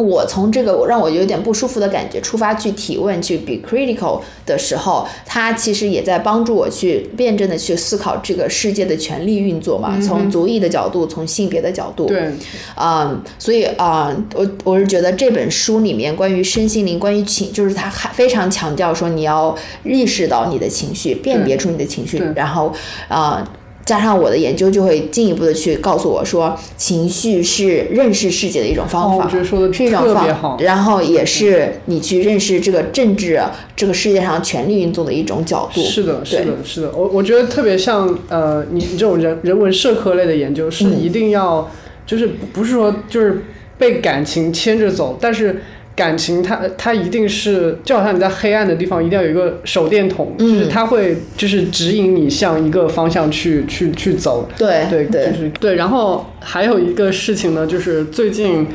[0.00, 10.00] 我从这个让我有点不舒服的感觉出发去提问去 be critical 的时候，他其实也在帮助我去辩证的去思考这个世界的权力运作嘛。
[10.00, 12.06] 从族裔的角度，从性别的角度。
[12.06, 12.32] 对。
[12.74, 22.72] 啊，所以啊，我我是觉得这本书里面关于身心灵，关于情，就是他还非常强调说你要意识到你的情绪，辨别出你的情绪，然后
[23.08, 23.46] 啊。
[23.90, 33.42] 加上我的研究，就会进一步的去告诉我说，情绪是认识世界的一种方法，是一种方，然后也是你去认识这个政治，
[33.74, 35.82] 这个世界上权力运作的一种角度。
[35.82, 36.92] 是的，是的，是的。
[36.94, 41.68] 我我觉得特别像呃，你你这种人人文社科类的研究，是一定要
[42.06, 43.42] 就是不是说就是
[43.76, 45.60] 被感情牵着走，但是。
[46.00, 54.48] 感情，它它一定是就好像你在黑暗的地方，一定要有一个手电筒，就是它会就是指引你向一个方向去去去走。
[54.56, 55.74] 对对对，就是对。
[55.74, 58.66] 然后还有一个事情呢，就是最近，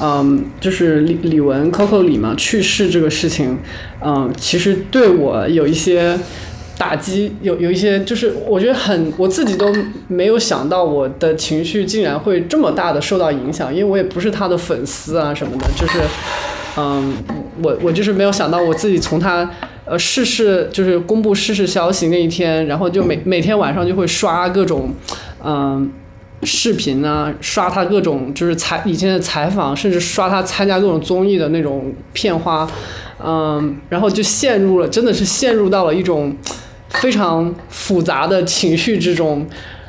[0.00, 3.56] 嗯，就是李李玟 Coco 李嘛去世这个事情，
[4.04, 6.18] 嗯，其实对我有一些。
[6.78, 9.72] 打击有有一些，就是我觉得很，我自己都
[10.08, 16.00] 没有想到我的情绪竟然会这么大的受到影响，因为我也不是他的粉丝啊什么的，就是，
[16.76, 17.14] 嗯，
[17.62, 19.48] 我我就是没有想到我自己从他
[19.84, 24.94] 呃逝世就是公布逝世消息那一天，然后就每每天晚上就会刷各种
[25.44, 25.90] 嗯
[26.42, 32.68] 视频啊，刷他各种就是采以前的采访，甚至刷他参加各种综艺的那种片花，
[33.24, 36.36] 嗯，然后就陷入了，真的是陷入到了一种。
[37.00, 39.46] 非常复杂的情绪之中，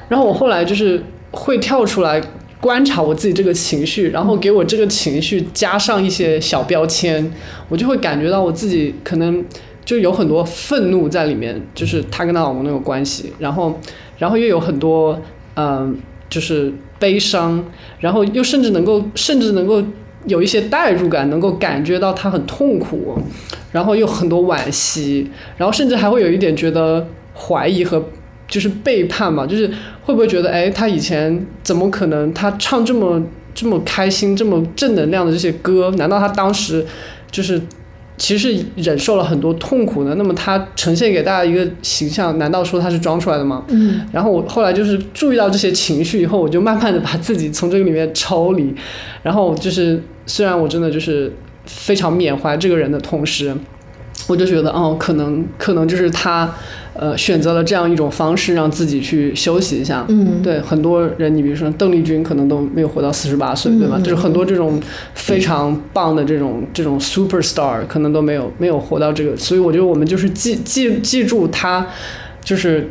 [0.08, 2.22] 然后我后来就是会跳出来
[2.64, 7.30] 观察我自己这个情绪，然后给我这个情绪加上一些小标签，
[7.68, 9.44] 我就会感觉到我自己可能
[9.84, 13.78] 就有很多愤怒在里面，就是她跟她老公那个关系，然后，
[14.18, 15.22] 然后又有很多
[15.58, 15.98] 嗯，
[16.30, 17.62] 就是悲伤，
[18.00, 19.84] 然后又甚至能够，甚至能够。
[20.26, 23.20] 有一些代入感，能够感觉到他很痛苦，
[23.74, 27.06] 然后又很多惋惜，然后甚至还会有一点觉得
[27.36, 28.02] 怀疑和
[28.54, 29.68] 就是背叛嘛，就是
[30.04, 33.20] 会不会觉得，哎，他以前怎么可能他唱这么
[33.56, 36.86] 这么开心、这么正能量的这些歌，难道他当时
[37.32, 37.60] 就是
[38.16, 40.14] 其实忍受了很多痛苦呢。
[40.20, 43.64] 那么他呈现给大家一个形象，难道说他是装出来的吗？
[43.70, 48.72] 嗯然后我后来就是注意到这些情绪以后，我就慢慢的把自己从这个里面抽离。
[49.24, 51.34] 然后就是虽然我真的就是
[51.66, 53.52] 非常缅怀这个人的同时，
[54.28, 56.50] 我就觉得哦，可能可能就是他
[56.94, 60.06] 呃选择了这样一种方式让自己去休息一下。
[60.08, 64.00] 嗯，对很多人，你比如说邓丽君，可能都没有活到四十八岁，对吧？
[64.00, 64.82] 就是很多这种
[65.14, 69.36] 非常棒的这种这种 super star，可能都没有没有活到这个。
[69.36, 71.86] 所以我觉得我们就是记记记住他，
[72.44, 72.90] 就是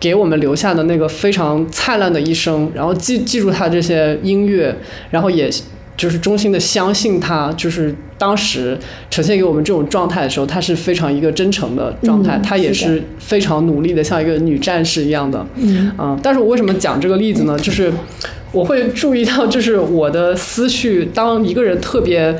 [0.00, 4.74] 给我们留下的那个非常灿烂的一生，然后记记住他这些音乐，
[5.10, 5.48] 然后也
[5.96, 8.78] 就是衷心的相信他，就是当时
[9.10, 15.46] 呈现给我们这种状态的时候，他是非常一个真诚的状态，嗯他也是非常努力的，像一个女战士一样的。
[15.56, 17.58] 嗯嗯，但是我为什么讲这个例子呢？
[17.58, 17.92] 就是
[18.52, 22.36] 我会注意到，就是我的思绪，当一个人特别。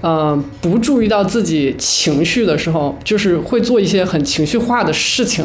[0.00, 5.44] 呃，不注意到自己情绪的时候，就是会做一些很情绪化的事情，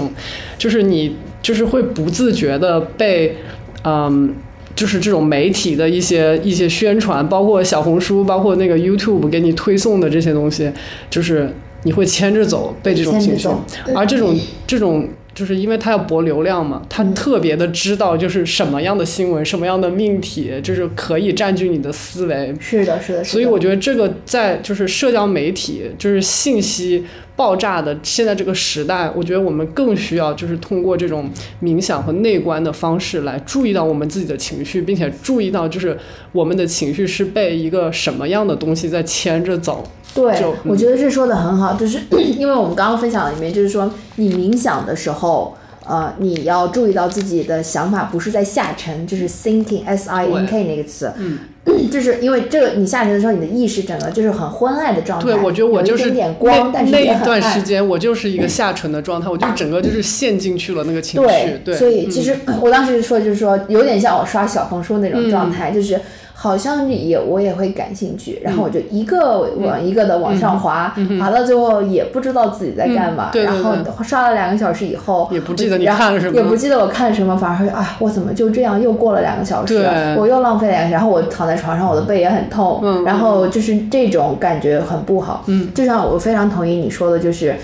[0.59, 3.35] 就是你就是会不自觉的被，
[3.83, 4.31] 嗯，
[4.75, 10.71] 就是这种媒体的一些一些宣传，包括小红书，包括那个 YouTube 给你推送的这些东西，
[11.09, 11.53] 就是
[11.83, 13.47] 你会牵着走，被这种情绪
[13.95, 14.35] 而这种
[14.67, 15.07] 这种。
[15.33, 22.55] 就是因为他要博流量嘛，他特别的知道就是什么样的新闻、什么样的命题，就是可以占据你的思维。
[22.59, 27.03] 是的，是的，是的所以我觉得这个在就是社交媒体，就是信息
[27.35, 31.29] 爆炸的现在这个时代，我觉得我们更需要就是通过这种
[31.61, 35.97] 冥想和内观的方式来注意到我们自己的情绪，并且注意到就是
[36.31, 39.83] 我们的情绪是被一个什么样的东西在牵着走。
[40.13, 41.99] 对就，我觉得这说的很好，就是
[42.37, 45.55] 因为我们刚刚分享的里面，就是说你冥想的时候，
[45.85, 51.39] 呃，你要注意到自己的想法不是在下沉，就是 thinking s i n k 那个词，嗯，
[51.91, 61.27] 就是因为这个你下沉的时候，你的意识整个就是很昏暗的状态，对，我觉得我就是点点光，那但是那一段时间，我就是一个下沉的状态，我就整个就是陷进去了那个情绪。
[61.27, 65.73] 对，对，所以嗯其实我当时说就是说，有点像我刷小红书那种状态，嗯。
[65.73, 65.99] 就是
[66.35, 79.77] 好像也我也会感兴趣，然后我就一个往一个的往上滑，滑到最后也不知道自己在干嘛，然后刷了两个小时以后也不记得你看了什么也不记得我看什么，反而会啊，我怎么就这样又过了两个小时，
[80.17, 83.03] 我又浪费了两个小时，然后我躺在床上，我的背也很痛，嗯。
[83.03, 87.55] 然后就是这种感觉很不好，嗯，就像我非常同意你说的，就是。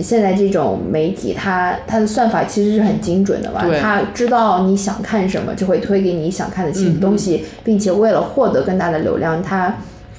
[0.00, 9.76] 现在这种媒体，它它的算法其实是很精准的嘛对，它知道你想看什么，就会推给你想看的嗯情东西，并且为了获得更大的流量，它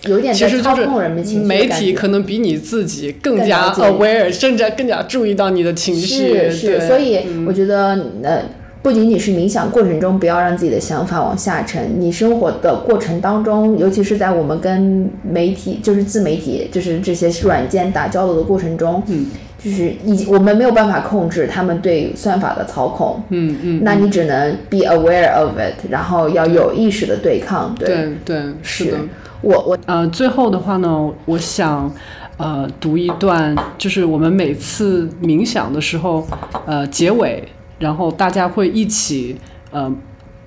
[0.07, 6.49] 有点在操其实就是控人们情绪媒体可能比你自己更更加 aware，甚至更加注意到你的情绪。
[6.49, 7.89] 是是，所以嗯我觉得
[8.21, 8.41] 呃。
[8.83, 11.89] 不仅仅是冥想过程中，不要让自己的想法往下沉。
[11.97, 19.27] 你生活的过程当中，尤其是在我们跟媒体，就是自媒体，就是这些软件打交道的过程中，嗯，
[19.63, 27.73] 就是已我们没有办法控制他们对算法的操控，嗯嗯，那你只能 be aware of it，然后要有意识的对抗。
[27.79, 28.97] 对，对对是的。
[29.41, 31.89] 我我呃，最后的话呢，我想
[32.37, 36.27] 呃读一段，就是我们每次冥想的时候，
[36.65, 37.43] 呃结尾，
[37.79, 39.37] 然后大家会一起
[39.71, 39.89] 呃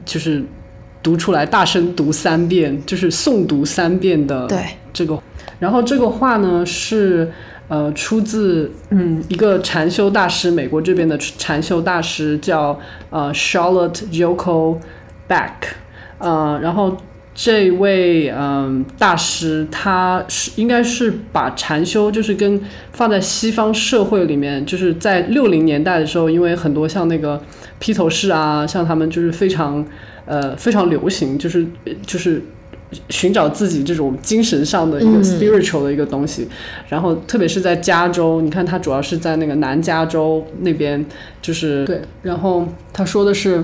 [0.05, 0.45] 就是
[1.03, 4.59] 读出来，大声读三遍，就是诵读三遍的对
[4.93, 5.19] 这个。
[5.59, 7.31] 然后这个话呢是
[7.69, 12.79] 呃出自嗯一个禅修大师，美国这边的禅修大师叫
[13.11, 14.79] 呃 Charlotte Yoko
[15.29, 15.51] Beck，
[16.19, 16.97] 呃，然后
[17.35, 22.61] 这位嗯、大师他是应该是把禅修就是跟
[22.93, 27.43] 放在西方社会里面，就是在六零年代的时候，因为很多像那个
[27.79, 29.85] 披头士啊，像他们就是非常
[30.25, 31.67] 呃非常流行，就是
[32.07, 32.43] 就是。
[33.10, 36.48] 寻找自己这种精神上的一个嗯 spiritual 的一个东西，
[36.90, 41.06] 然后特别是在加州，你看他主要是在那个南加州那边，
[41.42, 43.64] 就是对，然后他说的是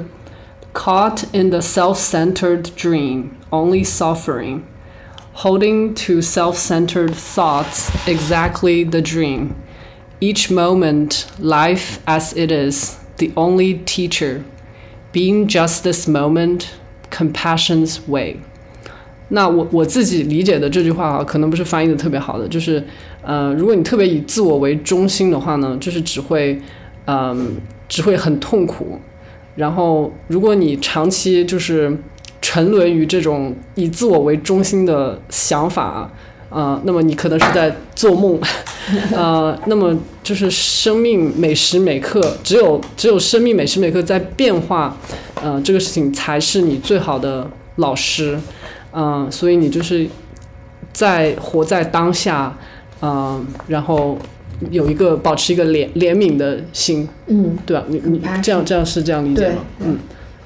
[0.74, 4.62] caught in the self-centered dream, only suffering,
[5.36, 9.50] holding to self-centered thoughts exactly the dream.
[10.20, 14.44] Each moment, life as it is, the only teacher,
[15.12, 16.72] being just this moment,
[17.12, 18.38] compassion's way.
[19.35, 22.85] 那我我自己理解的这句话啊，可能不是翻译的特别好的，就是，
[23.23, 26.61] 呃，如果你特别以自我为中心的话呢，就是只会，
[27.07, 27.57] 嗯、
[27.89, 28.99] 只会很痛苦。
[29.57, 31.97] 然后，如果你长期就是
[32.43, 36.11] 沉沦于这种以自我为中心的想法，
[36.51, 38.39] 呃，那么你可能是在做梦，
[39.17, 44.95] 呃，那么就是生命每时每刻，只有只有生命每时每刻在变化，
[45.43, 48.39] 呃，这个事情才是你最好的老师。
[48.93, 50.07] 嗯，所以你就是
[50.93, 52.57] 在活在当下，
[53.01, 54.19] 嗯、然后
[54.71, 57.85] 有一个保持一个怜怜悯的心，嗯，对吧？
[57.89, 59.65] 你你这样这样是这样理解吗？
[59.81, 59.99] 嗯，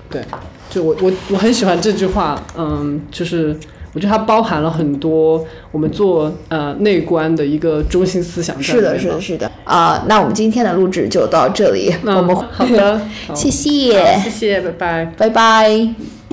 [0.09, 0.23] 对，
[0.71, 3.55] 就我我我很喜欢这句话，嗯，就是
[3.93, 9.51] 我觉得它包含了很多我们做呃内观的一个中心思想在是的，是的，是的。
[9.65, 15.05] 啊、那我们今天的录制就到这里，那我们好的， 好谢谢，谢谢，拜拜。
[15.17, 16.16] 拜拜。